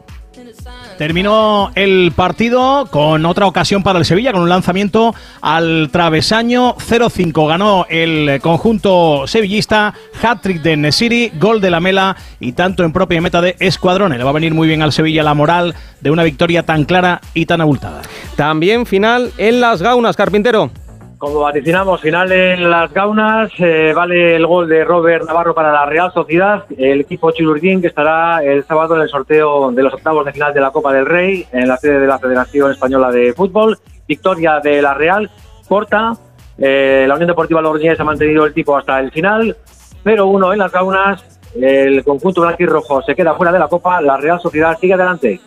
Terminó 0.98 1.70
el 1.76 2.12
partido 2.14 2.88
con 2.90 3.24
otra 3.24 3.46
ocasión 3.46 3.82
para 3.82 3.98
el 3.98 4.04
Sevilla, 4.04 4.32
con 4.32 4.42
un 4.42 4.48
lanzamiento 4.48 5.14
al 5.40 5.90
travesaño 5.92 6.74
0-5. 6.76 7.48
Ganó 7.48 7.86
el 7.88 8.40
conjunto 8.40 9.26
sevillista, 9.26 9.94
hat-trick 10.20 10.60
de 10.62 10.76
Nesiri, 10.76 11.32
gol 11.38 11.60
de 11.60 11.70
la 11.70 11.80
Mela 11.80 12.16
y 12.40 12.52
tanto 12.52 12.82
en 12.82 12.92
propia 12.92 13.20
meta 13.20 13.40
de 13.40 13.54
Escuadrón. 13.60 14.16
Le 14.16 14.24
va 14.24 14.30
a 14.30 14.34
venir 14.34 14.54
muy 14.54 14.66
bien 14.66 14.82
al 14.82 14.92
Sevilla 14.92 15.22
la 15.22 15.34
moral 15.34 15.74
de 16.00 16.10
una 16.10 16.24
victoria 16.24 16.64
tan 16.64 16.84
clara 16.84 17.20
y 17.32 17.46
tan 17.46 17.60
abultada. 17.60 18.02
También 18.34 18.84
final 18.84 19.32
en 19.38 19.60
las 19.60 19.82
Gaunas, 19.82 20.16
Carpintero. 20.16 20.70
Como 21.18 21.40
vaticinamos, 21.40 22.00
final 22.00 22.30
en 22.30 22.70
las 22.70 22.92
gaunas, 22.92 23.50
eh, 23.58 23.92
vale 23.92 24.36
el 24.36 24.46
gol 24.46 24.68
de 24.68 24.84
Robert 24.84 25.26
Navarro 25.26 25.52
para 25.52 25.72
la 25.72 25.84
Real 25.84 26.12
Sociedad, 26.12 26.64
el 26.76 27.00
equipo 27.00 27.32
Chilurdín 27.32 27.80
que 27.80 27.88
estará 27.88 28.40
el 28.44 28.62
sábado 28.64 28.94
en 28.94 29.02
el 29.02 29.08
sorteo 29.08 29.72
de 29.72 29.82
los 29.82 29.92
octavos 29.92 30.24
de 30.24 30.32
final 30.32 30.54
de 30.54 30.60
la 30.60 30.70
Copa 30.70 30.92
del 30.92 31.06
Rey 31.06 31.44
en 31.50 31.66
la 31.66 31.76
sede 31.76 31.98
de 31.98 32.06
la 32.06 32.20
Federación 32.20 32.70
Española 32.70 33.10
de 33.10 33.32
Fútbol, 33.32 33.76
victoria 34.06 34.60
de 34.60 34.80
la 34.80 34.94
Real, 34.94 35.28
corta, 35.68 36.12
eh, 36.56 37.04
la 37.08 37.14
Unión 37.14 37.26
Deportiva 37.26 37.60
Logroñés 37.62 37.98
ha 37.98 38.04
mantenido 38.04 38.46
el 38.46 38.54
tipo 38.54 38.76
hasta 38.76 39.00
el 39.00 39.10
final, 39.10 39.56
0-1 40.04 40.52
en 40.52 40.58
las 40.60 40.70
gaunas, 40.70 41.40
el 41.60 42.04
conjunto 42.04 42.42
blanquirrojo 42.42 43.02
se 43.02 43.16
queda 43.16 43.34
fuera 43.34 43.50
de 43.50 43.58
la 43.58 43.66
Copa, 43.66 44.00
la 44.00 44.18
Real 44.18 44.40
Sociedad 44.40 44.78
sigue 44.78 44.94
adelante. 44.94 45.40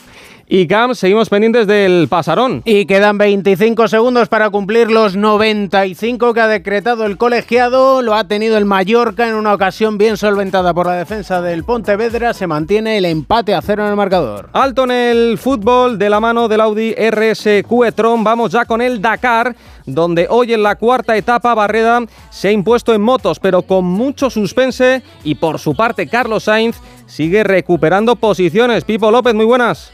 Y 0.53 0.67
Cam, 0.67 0.95
seguimos 0.95 1.29
pendientes 1.29 1.65
del 1.65 2.09
pasarón. 2.09 2.61
Y 2.65 2.85
quedan 2.85 3.17
25 3.17 3.87
segundos 3.87 4.27
para 4.27 4.49
cumplir 4.49 4.91
los 4.91 5.15
95 5.15 6.33
que 6.33 6.41
ha 6.41 6.47
decretado 6.47 7.05
el 7.05 7.17
colegiado. 7.17 8.01
Lo 8.01 8.15
ha 8.15 8.25
tenido 8.25 8.57
el 8.57 8.65
Mallorca 8.65 9.29
en 9.29 9.35
una 9.35 9.53
ocasión 9.53 9.97
bien 9.97 10.17
solventada 10.17 10.73
por 10.73 10.87
la 10.87 10.95
defensa 10.95 11.41
del 11.41 11.63
Pontevedra. 11.63 12.33
Se 12.33 12.47
mantiene 12.47 12.97
el 12.97 13.05
empate 13.05 13.55
a 13.55 13.61
cero 13.61 13.85
en 13.85 13.91
el 13.91 13.95
marcador. 13.95 14.49
Alto 14.51 14.83
en 14.83 14.91
el 14.91 15.37
fútbol 15.37 15.97
de 15.97 16.09
la 16.09 16.19
mano 16.19 16.49
del 16.49 16.59
Audi 16.59 16.95
RSQ 16.95 17.85
e-tron. 17.85 18.21
Vamos 18.25 18.51
ya 18.51 18.65
con 18.65 18.81
el 18.81 19.01
Dakar, 19.01 19.55
donde 19.85 20.27
hoy 20.29 20.51
en 20.51 20.63
la 20.63 20.75
cuarta 20.75 21.15
etapa 21.15 21.55
Barreda 21.55 22.01
se 22.29 22.49
ha 22.49 22.51
impuesto 22.51 22.93
en 22.93 23.01
motos, 23.01 23.39
pero 23.39 23.61
con 23.61 23.85
mucho 23.85 24.29
suspense. 24.29 25.01
Y 25.23 25.35
por 25.35 25.59
su 25.59 25.77
parte, 25.77 26.07
Carlos 26.07 26.43
Sainz 26.43 26.75
sigue 27.05 27.45
recuperando 27.45 28.17
posiciones. 28.17 28.83
Pipo 28.83 29.11
López, 29.11 29.33
muy 29.33 29.45
buenas. 29.45 29.93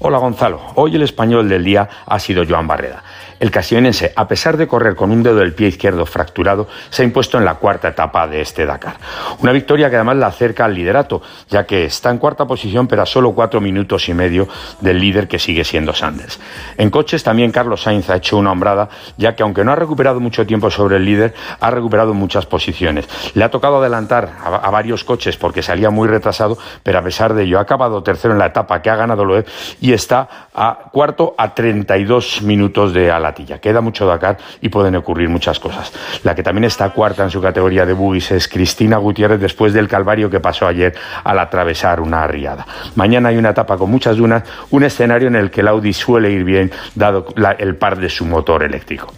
Hola 0.00 0.18
Gonzalo, 0.18 0.60
hoy 0.76 0.94
el 0.94 1.02
español 1.02 1.48
del 1.48 1.64
día 1.64 1.88
ha 2.06 2.20
sido 2.20 2.44
Joan 2.48 2.68
Barreda. 2.68 3.02
El 3.40 3.50
casionense, 3.50 4.12
a 4.16 4.26
pesar 4.26 4.56
de 4.56 4.66
correr 4.66 4.96
con 4.96 5.10
un 5.10 5.22
dedo 5.22 5.36
del 5.36 5.54
pie 5.54 5.68
izquierdo 5.68 6.04
fracturado, 6.06 6.66
se 6.90 7.02
ha 7.02 7.04
impuesto 7.04 7.38
en 7.38 7.44
la 7.44 7.54
cuarta 7.54 7.88
etapa 7.88 8.26
de 8.26 8.40
este 8.40 8.66
Dakar. 8.66 8.96
Una 9.40 9.52
victoria 9.52 9.90
que 9.90 9.96
además 9.96 10.16
la 10.16 10.26
acerca 10.26 10.64
al 10.64 10.74
liderato, 10.74 11.22
ya 11.48 11.64
que 11.64 11.84
está 11.84 12.10
en 12.10 12.18
cuarta 12.18 12.46
posición 12.46 12.86
pero 12.88 13.02
a 13.02 13.06
solo 13.06 13.32
cuatro 13.32 13.60
minutos 13.60 14.08
y 14.08 14.14
medio 14.14 14.48
del 14.80 14.98
líder 14.98 15.28
que 15.28 15.38
sigue 15.38 15.64
siendo 15.64 15.94
Sanders. 15.94 16.40
En 16.76 16.90
coches 16.90 17.22
también 17.22 17.52
Carlos 17.52 17.82
Sainz 17.82 18.10
ha 18.10 18.16
hecho 18.16 18.36
una 18.36 18.52
hombrada, 18.52 18.88
ya 19.16 19.34
que 19.34 19.42
aunque 19.42 19.64
no 19.64 19.72
ha 19.72 19.76
recuperado 19.76 20.20
mucho 20.20 20.46
tiempo 20.46 20.70
sobre 20.70 20.96
el 20.96 21.04
líder, 21.04 21.34
ha 21.60 21.70
recuperado 21.70 22.14
muchas 22.14 22.46
posiciones. 22.46 23.08
Le 23.34 23.44
ha 23.44 23.50
tocado 23.50 23.78
adelantar 23.78 24.32
a, 24.44 24.70
varios 24.70 25.04
coches 25.04 25.36
porque 25.36 25.62
salía 25.62 25.90
muy 25.90 26.08
retrasado, 26.08 26.58
pero 26.82 26.98
a 26.98 27.02
pesar 27.02 27.34
de 27.34 27.44
ello 27.44 27.58
ha 27.58 27.62
acabado 27.62 28.02
tercero 28.02 28.34
en 28.34 28.38
la 28.38 28.46
etapa 28.46 28.82
que 28.82 28.90
ha 28.90 28.96
ganado 28.96 29.24
Loeb 29.24 29.46
y 29.80 29.92
está 29.92 30.48
a 30.54 30.90
cuarto 30.92 31.34
a 31.38 31.54
32 31.54 32.42
minutos 32.42 32.92
de 32.92 33.10
ala 33.28 33.58
Queda 33.60 33.80
mucho 33.80 34.06
Dakar 34.06 34.38
y 34.60 34.68
pueden 34.68 34.96
ocurrir 34.96 35.28
muchas 35.28 35.58
cosas. 35.60 35.92
La 36.24 36.34
que 36.34 36.42
también 36.42 36.64
está 36.64 36.90
cuarta 36.90 37.24
en 37.24 37.30
su 37.30 37.40
categoría 37.40 37.86
de 37.86 37.92
buggies 37.92 38.30
es 38.32 38.48
Cristina 38.48 38.96
Gutiérrez 38.98 39.40
después 39.40 39.72
del 39.72 39.88
calvario 39.88 40.30
que 40.30 40.40
pasó 40.40 40.66
ayer 40.66 40.94
al 41.24 41.38
atravesar 41.38 42.00
una 42.00 42.22
arriada. 42.22 42.66
Mañana 42.94 43.28
hay 43.30 43.36
una 43.36 43.50
etapa 43.50 43.76
con 43.76 43.90
muchas 43.90 44.16
dunas, 44.16 44.42
un 44.70 44.84
escenario 44.84 45.28
en 45.28 45.36
el 45.36 45.50
que 45.50 45.60
el 45.60 45.68
Audi 45.68 45.92
suele 45.92 46.30
ir 46.30 46.44
bien 46.44 46.70
dado 46.94 47.26
el 47.58 47.76
par 47.76 47.98
de 47.98 48.08
su 48.08 48.24
motor 48.24 48.62
eléctrico. 48.62 49.12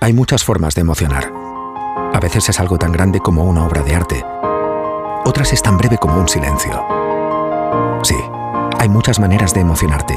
Hay 0.00 0.12
muchas 0.12 0.44
formas 0.44 0.74
de 0.74 0.82
emocionar. 0.82 1.32
A 2.12 2.20
veces 2.20 2.48
es 2.48 2.60
algo 2.60 2.78
tan 2.78 2.92
grande 2.92 3.20
como 3.20 3.44
una 3.44 3.66
obra 3.66 3.82
de 3.82 3.94
arte. 3.94 4.24
Otras 5.24 5.52
es 5.52 5.62
tan 5.62 5.76
breve 5.76 5.98
como 5.98 6.20
un 6.20 6.28
silencio. 6.28 6.84
Sí, 8.02 8.16
hay 8.78 8.88
muchas 8.88 9.18
maneras 9.18 9.52
de 9.52 9.60
emocionarte 9.60 10.16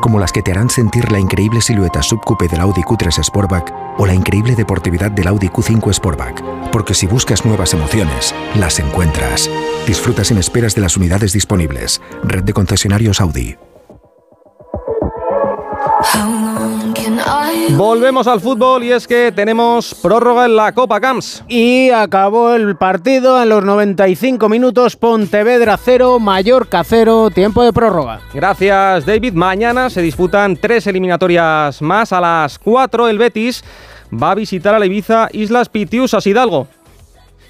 como 0.00 0.18
las 0.18 0.32
que 0.32 0.42
te 0.42 0.50
harán 0.50 0.70
sentir 0.70 1.10
la 1.12 1.18
increíble 1.18 1.60
silueta 1.60 2.02
subcoupé 2.02 2.48
del 2.48 2.60
Audi 2.60 2.82
Q3 2.82 3.22
Sportback 3.22 3.72
o 3.98 4.06
la 4.06 4.14
increíble 4.14 4.54
deportividad 4.54 5.10
del 5.10 5.28
Audi 5.28 5.48
Q5 5.48 5.92
Sportback, 5.92 6.42
porque 6.72 6.94
si 6.94 7.06
buscas 7.06 7.44
nuevas 7.44 7.74
emociones, 7.74 8.34
las 8.56 8.78
encuentras. 8.78 9.50
Disfruta 9.86 10.24
sin 10.24 10.38
esperas 10.38 10.74
de 10.74 10.80
las 10.80 10.96
unidades 10.96 11.32
disponibles. 11.32 12.00
Red 12.24 12.44
de 12.44 12.52
concesionarios 12.52 13.20
Audi. 13.20 13.56
Volvemos 17.76 18.26
al 18.26 18.40
fútbol 18.40 18.82
y 18.82 18.92
es 18.92 19.06
que 19.06 19.30
tenemos 19.32 19.94
prórroga 19.94 20.46
en 20.46 20.56
la 20.56 20.72
Copa 20.72 21.00
Camps. 21.00 21.44
Y 21.48 21.90
acabó 21.90 22.54
el 22.54 22.76
partido 22.76 23.40
en 23.40 23.48
los 23.48 23.64
95 23.64 24.48
minutos. 24.48 24.96
Pontevedra 24.96 25.76
0, 25.76 26.18
Mallorca 26.18 26.82
0, 26.82 27.30
tiempo 27.30 27.62
de 27.62 27.72
prórroga. 27.72 28.20
Gracias, 28.34 29.06
David. 29.06 29.34
Mañana 29.34 29.90
se 29.90 30.02
disputan 30.02 30.56
tres 30.56 30.86
eliminatorias 30.86 31.80
más. 31.80 32.12
A 32.12 32.20
las 32.20 32.58
4 32.58 33.08
el 33.08 33.18
Betis 33.18 33.62
va 34.12 34.32
a 34.32 34.34
visitar 34.34 34.74
a 34.74 34.78
la 34.78 34.86
Ibiza 34.86 35.28
Islas 35.32 35.68
Pitiusas 35.68 36.26
Hidalgo. 36.26 36.66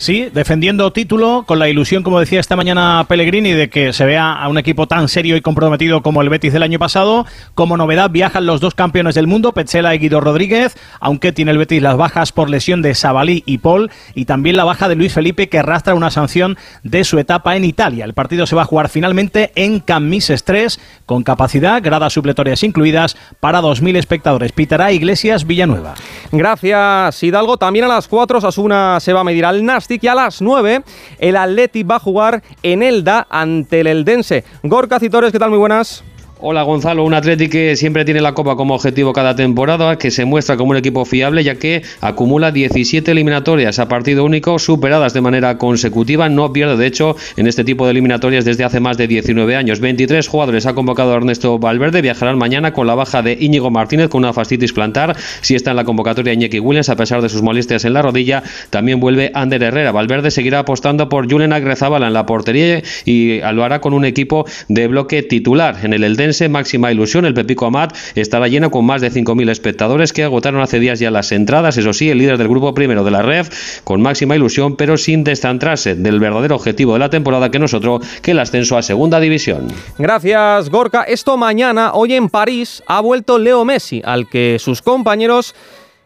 Sí, 0.00 0.30
defendiendo 0.32 0.94
título, 0.94 1.44
con 1.46 1.58
la 1.58 1.68
ilusión, 1.68 2.02
como 2.02 2.20
decía 2.20 2.40
esta 2.40 2.56
mañana 2.56 3.04
Pellegrini, 3.06 3.52
de 3.52 3.68
que 3.68 3.92
se 3.92 4.06
vea 4.06 4.32
a 4.32 4.48
un 4.48 4.56
equipo 4.56 4.88
tan 4.88 5.08
serio 5.08 5.36
y 5.36 5.42
comprometido 5.42 6.00
como 6.00 6.22
el 6.22 6.30
Betis 6.30 6.54
del 6.54 6.62
año 6.62 6.78
pasado. 6.78 7.26
Como 7.54 7.76
novedad, 7.76 8.08
viajan 8.08 8.46
los 8.46 8.62
dos 8.62 8.74
campeones 8.74 9.14
del 9.14 9.26
mundo, 9.26 9.52
Petzela 9.52 9.94
y 9.94 9.98
Guido 9.98 10.22
Rodríguez, 10.22 10.74
aunque 11.00 11.32
tiene 11.32 11.50
el 11.50 11.58
Betis 11.58 11.82
las 11.82 11.98
bajas 11.98 12.32
por 12.32 12.48
lesión 12.48 12.80
de 12.80 12.94
Sabalí 12.94 13.42
y 13.44 13.58
Paul, 13.58 13.90
y 14.14 14.24
también 14.24 14.56
la 14.56 14.64
baja 14.64 14.88
de 14.88 14.94
Luis 14.94 15.12
Felipe, 15.12 15.50
que 15.50 15.58
arrastra 15.58 15.94
una 15.94 16.10
sanción 16.10 16.56
de 16.82 17.04
su 17.04 17.18
etapa 17.18 17.54
en 17.56 17.66
Italia. 17.66 18.06
El 18.06 18.14
partido 18.14 18.46
se 18.46 18.56
va 18.56 18.62
a 18.62 18.64
jugar 18.64 18.88
finalmente 18.88 19.52
en 19.54 19.80
Camises 19.80 20.44
3, 20.44 20.80
con 21.04 21.24
capacidad, 21.24 21.82
gradas 21.82 22.14
supletorias 22.14 22.62
incluidas, 22.62 23.18
para 23.38 23.60
2.000 23.60 23.98
espectadores. 23.98 24.52
Pitará 24.52 24.92
Iglesias 24.92 25.46
Villanueva. 25.46 25.92
Gracias, 26.32 27.22
Hidalgo. 27.22 27.58
También 27.58 27.84
a 27.84 27.88
las 27.88 28.08
4 28.08 28.40
Sasuna 28.40 28.98
se 28.98 29.12
va 29.12 29.20
a 29.20 29.24
medir 29.24 29.44
al 29.44 29.62
Nastic 29.90 30.04
y 30.04 30.08
a 30.08 30.14
las 30.14 30.40
9 30.40 30.82
el 31.18 31.36
Athletic 31.36 31.90
va 31.90 31.96
a 31.96 31.98
jugar 31.98 32.42
en 32.62 32.82
Elda 32.82 33.26
ante 33.28 33.80
el 33.80 33.88
Eldense. 33.88 34.44
Gorka 34.62 35.00
Citores, 35.00 35.32
¿qué 35.32 35.38
tal? 35.38 35.50
Muy 35.50 35.58
buenas. 35.58 36.04
Hola 36.42 36.62
Gonzalo, 36.62 37.04
un 37.04 37.12
Athletic 37.12 37.52
que 37.52 37.76
siempre 37.76 38.06
tiene 38.06 38.22
la 38.22 38.32
Copa 38.32 38.56
como 38.56 38.74
objetivo 38.74 39.12
cada 39.12 39.36
temporada, 39.36 39.98
que 39.98 40.10
se 40.10 40.24
muestra 40.24 40.56
como 40.56 40.70
un 40.70 40.78
equipo 40.78 41.04
fiable 41.04 41.44
ya 41.44 41.56
que 41.56 41.82
acumula 42.00 42.50
17 42.50 43.10
eliminatorias 43.10 43.78
a 43.78 43.88
partido 43.88 44.24
único 44.24 44.58
superadas 44.58 45.12
de 45.12 45.20
manera 45.20 45.58
consecutiva, 45.58 46.30
no 46.30 46.50
pierde 46.50 46.78
de 46.78 46.86
hecho 46.86 47.14
en 47.36 47.46
este 47.46 47.62
tipo 47.62 47.84
de 47.84 47.90
eliminatorias 47.90 48.46
desde 48.46 48.64
hace 48.64 48.80
más 48.80 48.96
de 48.96 49.06
19 49.06 49.54
años. 49.54 49.80
23 49.80 50.26
jugadores 50.26 50.64
ha 50.64 50.72
convocado 50.72 51.14
Ernesto 51.14 51.58
Valverde, 51.58 52.00
viajarán 52.00 52.38
mañana 52.38 52.72
con 52.72 52.86
la 52.86 52.94
baja 52.94 53.20
de 53.20 53.36
Íñigo 53.38 53.70
Martínez 53.70 54.08
con 54.08 54.20
una 54.20 54.32
fascitis 54.32 54.72
plantar, 54.72 55.18
si 55.42 55.56
está 55.56 55.72
en 55.72 55.76
la 55.76 55.84
convocatoria 55.84 56.32
Iñaki 56.32 56.58
Williams 56.58 56.88
a 56.88 56.96
pesar 56.96 57.20
de 57.20 57.28
sus 57.28 57.42
molestias 57.42 57.84
en 57.84 57.92
la 57.92 58.00
rodilla, 58.00 58.42
también 58.70 58.98
vuelve 58.98 59.30
Ander 59.34 59.62
Herrera. 59.62 59.92
Valverde 59.92 60.30
seguirá 60.30 60.60
apostando 60.60 61.10
por 61.10 61.30
Julen 61.30 61.52
Agrezabala 61.52 62.06
en 62.06 62.14
la 62.14 62.24
portería 62.24 62.82
y 63.04 63.40
lo 63.52 63.62
hará 63.62 63.82
con 63.82 63.92
un 63.92 64.06
equipo 64.06 64.46
de 64.68 64.86
bloque 64.86 65.22
titular. 65.22 65.76
En 65.82 65.92
el 65.92 66.02
Elden 66.02 66.29
máxima 66.48 66.92
ilusión. 66.92 67.24
El 67.24 67.34
Pepico 67.34 67.66
Amat 67.66 67.96
estará 68.14 68.48
lleno 68.48 68.70
con 68.70 68.84
más 68.84 69.00
de 69.00 69.10
5.000 69.10 69.50
espectadores 69.50 70.12
que 70.12 70.24
agotaron 70.24 70.60
hace 70.60 70.78
días 70.78 70.98
ya 70.98 71.10
las 71.10 71.32
entradas. 71.32 71.76
Eso 71.76 71.92
sí, 71.92 72.10
el 72.10 72.18
líder 72.18 72.38
del 72.38 72.48
grupo 72.48 72.74
primero 72.74 73.04
de 73.04 73.10
la 73.10 73.22
red 73.22 73.46
con 73.84 74.02
máxima 74.02 74.36
ilusión, 74.36 74.76
pero 74.76 74.96
sin 74.96 75.24
descentrarse 75.24 75.94
del 75.94 76.20
verdadero 76.20 76.56
objetivo 76.56 76.94
de 76.94 76.98
la 76.98 77.10
temporada 77.10 77.50
que 77.50 77.58
nosotros, 77.58 78.06
que 78.22 78.32
el 78.32 78.38
ascenso 78.38 78.76
a 78.76 78.82
segunda 78.82 79.20
división. 79.20 79.68
Gracias, 79.98 80.70
Gorka. 80.70 81.02
Esto 81.02 81.36
mañana, 81.36 81.92
hoy 81.92 82.14
en 82.14 82.28
París, 82.28 82.82
ha 82.86 83.00
vuelto 83.00 83.38
Leo 83.38 83.64
Messi, 83.64 84.02
al 84.04 84.28
que 84.28 84.58
sus 84.58 84.82
compañeros 84.82 85.54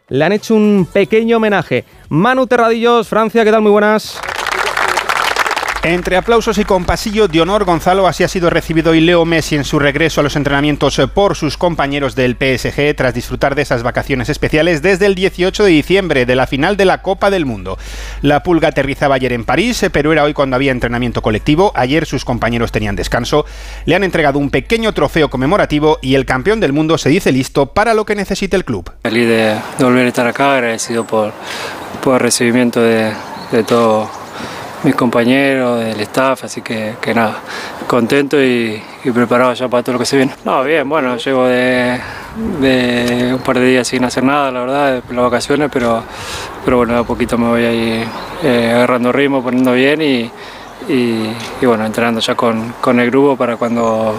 le 0.09 0.23
han 0.23 0.31
hecho 0.31 0.55
un 0.55 0.87
pequeño 0.91 1.37
homenaje. 1.37 1.85
Manu 2.09 2.47
Terradillos, 2.47 3.07
Francia, 3.07 3.43
¿qué 3.43 3.51
tal? 3.51 3.61
Muy 3.61 3.71
buenas. 3.71 4.19
Entre 5.85 6.17
aplausos 6.17 6.57
y 6.57 6.65
con 6.65 6.83
pasillo 6.83 7.27
de 7.27 7.41
honor, 7.41 7.63
Gonzalo 7.63 8.07
así 8.07 8.23
ha 8.23 8.27
sido 8.27 8.49
recibido 8.49 8.89
hoy 8.89 9.01
Leo 9.01 9.23
Messi 9.23 9.55
en 9.55 9.63
su 9.63 9.77
regreso 9.77 10.19
a 10.19 10.23
los 10.23 10.35
entrenamientos 10.35 10.97
eh, 10.97 11.07
por 11.07 11.35
sus 11.35 11.57
compañeros 11.57 12.15
del 12.15 12.35
PSG 12.37 12.95
tras 12.95 13.13
disfrutar 13.13 13.53
de 13.53 13.61
esas 13.61 13.83
vacaciones 13.83 14.29
especiales 14.29 14.81
desde 14.81 15.05
el 15.05 15.13
18 15.13 15.63
de 15.63 15.69
diciembre 15.69 16.25
de 16.25 16.35
la 16.35 16.47
final 16.47 16.75
de 16.75 16.85
la 16.85 17.03
Copa 17.03 17.29
del 17.29 17.45
Mundo. 17.45 17.77
La 18.23 18.41
pulga 18.41 18.69
aterrizaba 18.69 19.13
ayer 19.13 19.31
en 19.31 19.45
París, 19.45 19.83
eh, 19.83 19.91
pero 19.91 20.11
era 20.11 20.23
hoy 20.23 20.33
cuando 20.33 20.55
había 20.55 20.71
entrenamiento 20.71 21.21
colectivo. 21.21 21.71
Ayer 21.75 22.07
sus 22.07 22.25
compañeros 22.25 22.71
tenían 22.71 22.95
descanso. 22.95 23.45
Le 23.85 23.93
han 23.93 24.03
entregado 24.03 24.39
un 24.39 24.49
pequeño 24.49 24.91
trofeo 24.91 25.29
conmemorativo 25.29 25.99
y 26.01 26.15
el 26.15 26.25
campeón 26.25 26.61
del 26.61 26.73
mundo 26.73 26.97
se 26.97 27.09
dice 27.09 27.31
listo 27.31 27.67
para 27.67 27.93
lo 27.93 28.05
que 28.05 28.15
necesite 28.15 28.55
el 28.55 28.65
club. 28.65 28.91
Feliz 29.03 29.27
de, 29.27 29.55
volver 29.77 30.05
a 30.05 30.07
estar 30.07 30.25
acá, 30.25 30.55
agradecido 30.55 31.05
por, 31.05 31.31
por 32.03 32.15
el 32.15 32.21
recibimiento 32.21 32.81
de, 32.81 33.13
de 33.51 33.63
todo 33.63 34.24
mis 34.85 34.95
compañeros, 34.95 35.79
del 35.79 35.99
staff, 36.01 36.43
así 36.43 36.61
que, 36.61 36.93
que 37.01 37.13
nada, 37.13 37.39
contento 37.87 38.41
y, 38.41 38.81
preparado 39.13 39.53
ya 39.53 39.67
para 39.67 39.81
todo 39.81 39.93
lo 39.93 39.99
que 39.99 40.05
se 40.05 40.15
viene. 40.15 40.33
No, 40.45 40.63
bien, 40.63 40.87
bueno, 40.87 41.17
llevo 41.17 41.45
de, 41.45 41.99
un 43.33 43.41
par 43.43 43.59
de 43.59 43.65
días 43.65 43.87
sin 43.87 44.03
hacer 44.03 44.23
nada, 44.23 44.51
la 44.51 44.59
verdad, 44.61 45.03
de 45.07 45.13
las 45.13 45.23
vacaciones, 45.23 45.69
pero, 45.73 46.03
pero 46.63 46.77
bueno, 46.77 46.97
a 46.97 47.03
poquito 47.03 47.37
me 47.37 47.47
voy 47.47 47.63
ahí 47.65 48.07
eh, 48.43 48.71
agarrando 48.75 49.11
ritmo, 49.11 49.41
poniendo 49.41 49.73
bien 49.73 50.01
y, 50.03 50.31
y, 50.87 51.65
bueno, 51.65 51.83
entrenando 51.85 52.19
ya 52.21 52.35
con, 52.35 52.73
con, 52.79 52.99
el 52.99 53.09
grupo 53.09 53.35
para 53.35 53.57
cuando 53.57 54.15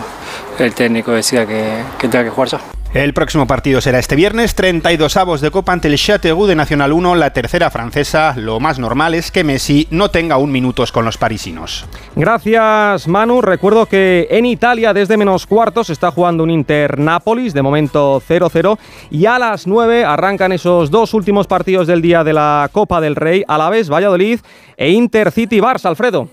el 0.59 0.75
técnico 0.75 1.13
decida 1.13 1.47
que 1.47 1.85
tenga 2.01 2.25
que 2.25 2.31
jugar 2.31 2.49
ya. 2.49 2.76
El 2.97 3.13
próximo 3.13 3.47
partido 3.47 3.83
será 3.83 3.99
este 3.99 4.17
viernes, 4.17 4.55
32 4.55 5.19
avos 5.19 5.43
de 5.43 5.51
Copa 5.51 5.75
ante 5.75 5.87
el 5.87 5.99
Châteauroux 5.99 6.47
de 6.49 6.55
Nacional 6.55 6.95
1, 6.95 7.15
la 7.17 7.31
tercera 7.35 7.69
francesa. 7.69 8.33
Lo 8.39 8.59
más 8.59 8.79
normal 8.79 9.13
es 9.13 9.31
que 9.31 9.45
Messi 9.45 9.87
no 9.91 10.11
tenga 10.11 10.39
un 10.39 10.51
minutos 10.51 10.93
con 10.93 11.05
los 11.05 11.19
parisinos. 11.19 11.85
Gracias, 12.15 13.07
Manu. 13.07 13.43
Recuerdo 13.43 13.85
que 13.85 14.29
en 14.31 14.47
Italia 14.47 14.95
desde 14.95 15.19
menos 15.19 15.47
cuartos 15.47 15.91
está 15.91 16.11
jugando 16.11 16.43
un 16.43 16.51
Inter-Nápoles, 16.51 17.53
de 17.53 17.61
momento 17.61 18.23
0-0, 18.27 18.79
y 19.11 19.27
a 19.27 19.39
las 19.39 19.67
9 19.67 20.07
arrancan 20.07 20.53
esos 20.53 20.91
dos 20.91 21.13
últimos 21.13 21.47
partidos 21.47 21.87
del 21.87 22.01
día 22.01 22.25
de 22.25 22.33
la 22.33 22.71
Copa 22.73 23.03
del 23.03 23.15
Rey, 23.15 23.45
a 23.47 23.59
la 23.59 23.69
vez 23.69 23.91
Valladolid 23.91 24.41
e 24.79 24.93
Inter-City-Barça, 24.93 25.85
Alfredo. 25.85 26.31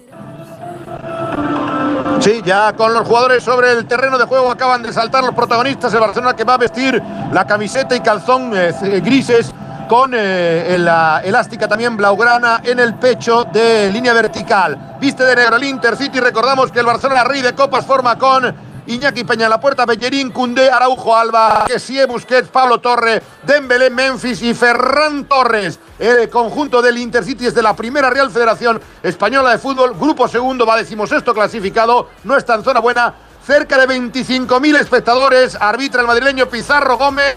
Sí, 2.23 2.41
ya 2.45 2.71
con 2.71 2.93
los 2.93 3.05
jugadores 3.05 3.43
sobre 3.43 3.73
el 3.73 3.85
terreno 3.85 4.17
de 4.17 4.23
juego 4.23 4.49
acaban 4.49 4.81
de 4.81 4.93
saltar 4.93 5.25
los 5.25 5.35
protagonistas. 5.35 5.93
El 5.93 5.99
Barcelona 5.99 6.33
que 6.33 6.45
va 6.45 6.53
a 6.53 6.57
vestir 6.57 7.03
la 7.33 7.45
camiseta 7.45 7.97
y 7.97 7.99
calzón 7.99 8.53
eh, 8.55 8.71
grises 9.03 9.53
con 9.89 10.13
eh, 10.15 10.77
la 10.79 11.21
elástica 11.21 11.67
también 11.67 11.97
blaugrana 11.97 12.61
en 12.63 12.79
el 12.79 12.93
pecho 12.93 13.43
de 13.43 13.91
línea 13.91 14.13
vertical. 14.13 14.95
Viste 15.01 15.25
de 15.25 15.35
negro 15.35 15.57
el 15.57 15.65
Intercity. 15.65 16.21
Recordamos 16.21 16.71
que 16.71 16.79
el 16.79 16.85
Barcelona 16.85 17.25
Rey 17.25 17.41
de 17.41 17.53
Copas 17.53 17.85
forma 17.85 18.17
con 18.17 18.55
Iñaki 18.85 19.23
Peña 19.23 19.45
en 19.45 19.49
la 19.49 19.59
puerta, 19.59 19.85
Bellerín, 19.85 20.31
Cundé, 20.31 20.69
Araujo, 20.69 21.15
Alba, 21.15 21.65
Kessie, 21.67 22.05
Busquets, 22.05 22.49
Pablo 22.49 22.79
Torre, 22.79 23.21
Dembélé, 23.43 23.89
Memphis 23.89 24.41
y 24.41 24.53
Ferran 24.53 25.25
Torres. 25.25 25.79
El 25.99 26.29
conjunto 26.29 26.81
del 26.81 26.97
Intercity 26.97 27.47
es 27.47 27.55
de 27.55 27.61
la 27.61 27.75
primera 27.75 28.09
Real 28.09 28.29
Federación 28.29 28.81
Española 29.01 29.51
de 29.51 29.57
Fútbol, 29.57 29.93
grupo 29.97 30.27
segundo, 30.27 30.65
va 30.65 30.77
decimosexto 30.77 31.33
clasificado, 31.33 32.09
no 32.23 32.35
está 32.35 32.55
en 32.55 32.63
zona 32.63 32.79
buena, 32.79 33.13
cerca 33.45 33.77
de 33.77 33.87
25.000 33.87 34.79
espectadores, 34.79 35.57
arbitra 35.59 36.01
el 36.01 36.07
madrileño 36.07 36.47
Pizarro 36.49 36.97
Gómez. 36.97 37.35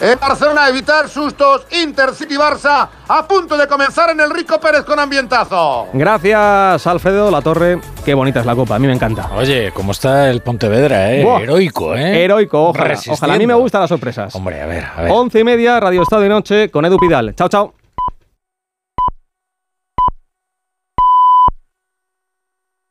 En 0.00 0.18
Barcelona 0.18 0.68
evitar 0.68 1.08
sustos, 1.08 1.66
Intercity 1.82 2.36
Barça 2.36 2.88
a 3.06 3.28
punto 3.28 3.56
de 3.56 3.66
comenzar 3.66 4.10
en 4.10 4.20
el 4.20 4.30
Rico 4.30 4.58
Pérez 4.58 4.82
con 4.82 4.98
ambientazo. 4.98 5.88
Gracias 5.92 6.86
Alfredo 6.86 7.30
La 7.30 7.40
Torre, 7.40 7.78
qué 8.04 8.14
bonita 8.14 8.40
es 8.40 8.46
la 8.46 8.54
copa, 8.54 8.74
a 8.74 8.78
mí 8.78 8.86
me 8.86 8.92
encanta. 8.92 9.30
Oye, 9.34 9.72
cómo 9.72 9.92
está 9.92 10.30
el 10.30 10.40
Pontevedra, 10.40 11.12
eh? 11.12 11.22
heroico, 11.42 11.94
¿eh? 11.94 12.24
Heroico, 12.24 12.68
ojalá, 12.68 12.98
ojalá, 13.08 13.34
a 13.34 13.38
mí 13.38 13.46
me 13.46 13.54
gustan 13.54 13.80
las 13.80 13.88
sorpresas. 13.88 14.34
Hombre, 14.34 14.60
a 14.60 14.66
ver, 14.66 14.84
a 14.96 15.02
ver. 15.02 15.12
Once 15.12 15.38
y 15.38 15.44
media, 15.44 15.78
Radio 15.80 16.02
Estado 16.02 16.22
de 16.22 16.28
Noche 16.28 16.70
con 16.70 16.84
Edu 16.84 16.98
Pidal. 16.98 17.34
Chao, 17.34 17.48
chao. 17.48 17.83